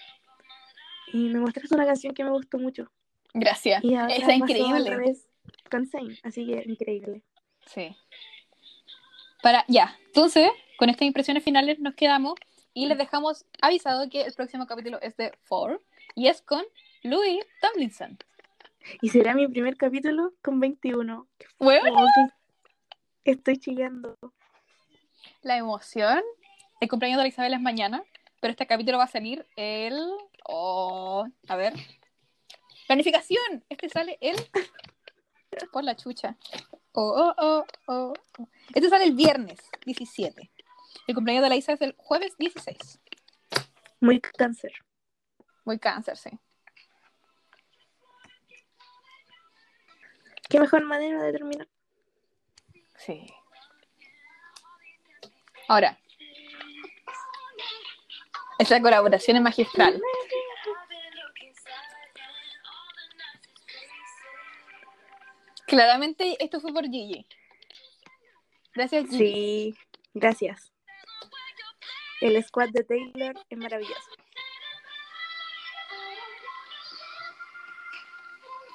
[1.11, 2.91] y me mostraste una canción que me gustó mucho.
[3.33, 3.83] gracias.
[3.83, 5.15] Y ahora Esa increíble.
[5.69, 7.21] con Zayn, así que increíble.
[7.65, 7.95] Sí.
[9.41, 12.35] Para, ya, entonces, con estas impresiones finales nos quedamos
[12.73, 15.81] y les dejamos avisado que el próximo capítulo es de Four
[16.15, 16.63] y es con
[17.03, 18.17] Louis Tomlinson.
[19.01, 21.27] Y será mi primer capítulo con 21.
[21.59, 22.07] Bueno, Oh,
[23.23, 24.17] estoy chillando.
[25.41, 26.21] la emoción.
[26.81, 28.03] El cumpleaños de la Isabel es mañana,
[28.43, 29.97] pero este capítulo va a salir el.
[30.43, 31.71] Oh, a ver.
[32.87, 33.63] Planificación.
[33.69, 34.35] Este sale el.
[35.71, 36.35] Por la chucha.
[36.91, 38.49] Oh, oh, oh, oh, oh.
[38.75, 40.51] Este sale el viernes 17.
[41.07, 42.99] El cumpleaños de la Isa es el jueves 16.
[44.01, 44.73] Muy cáncer.
[45.63, 46.31] Muy cáncer, sí.
[50.49, 51.69] Qué mejor manera de terminar.
[52.97, 53.25] Sí.
[55.69, 55.97] Ahora.
[58.63, 60.01] Esta colaboración es magistral.
[65.67, 67.27] Claramente esto fue por Gigi.
[68.73, 69.17] Gracias, Gigi.
[69.17, 69.75] Sí,
[70.13, 70.71] gracias.
[72.21, 74.11] El squad de Taylor es maravilloso.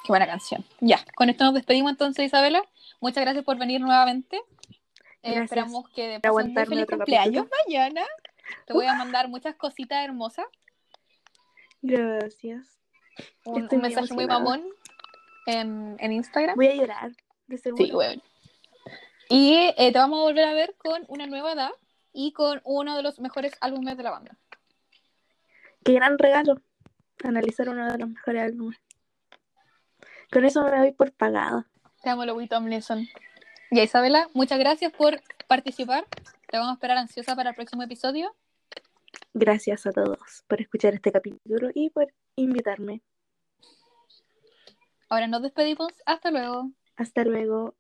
[0.05, 0.67] Qué buena canción.
[0.81, 2.63] Ya, con esto nos despedimos entonces, Isabela.
[3.01, 4.43] Muchas gracias por venir nuevamente.
[5.23, 7.49] Eh, esperamos que de paso un feliz cumpleaños capítulo.
[7.67, 8.07] mañana.
[8.67, 10.47] Te voy a mandar muchas cositas hermosas.
[11.83, 12.79] Gracias.
[13.45, 14.65] Un, Estoy un muy mensaje muy mamón
[15.47, 16.57] en, en Instagram.
[16.57, 17.13] Voy a llorar,
[17.47, 17.85] de seguro.
[17.85, 18.23] Sí, weón.
[19.29, 21.71] Y eh, te vamos a volver a ver con una nueva edad
[22.13, 24.37] y con uno de los mejores álbumes de la banda.
[25.85, 26.61] Qué gran regalo.
[27.25, 28.79] Analizar uno de los mejores álbumes.
[30.31, 31.67] Con eso me doy por pagada.
[32.03, 33.07] Te amo, Louis Tomlinson.
[33.71, 36.07] Y a Isabela, muchas gracias por participar.
[36.49, 38.35] Te vamos a esperar ansiosa para el próximo episodio.
[39.35, 43.03] Gracias a todos por escuchar este capítulo y por invitarme.
[45.11, 45.93] Ahora nos despedimos.
[46.07, 46.71] Hasta luego.
[46.97, 47.75] Hasta luego.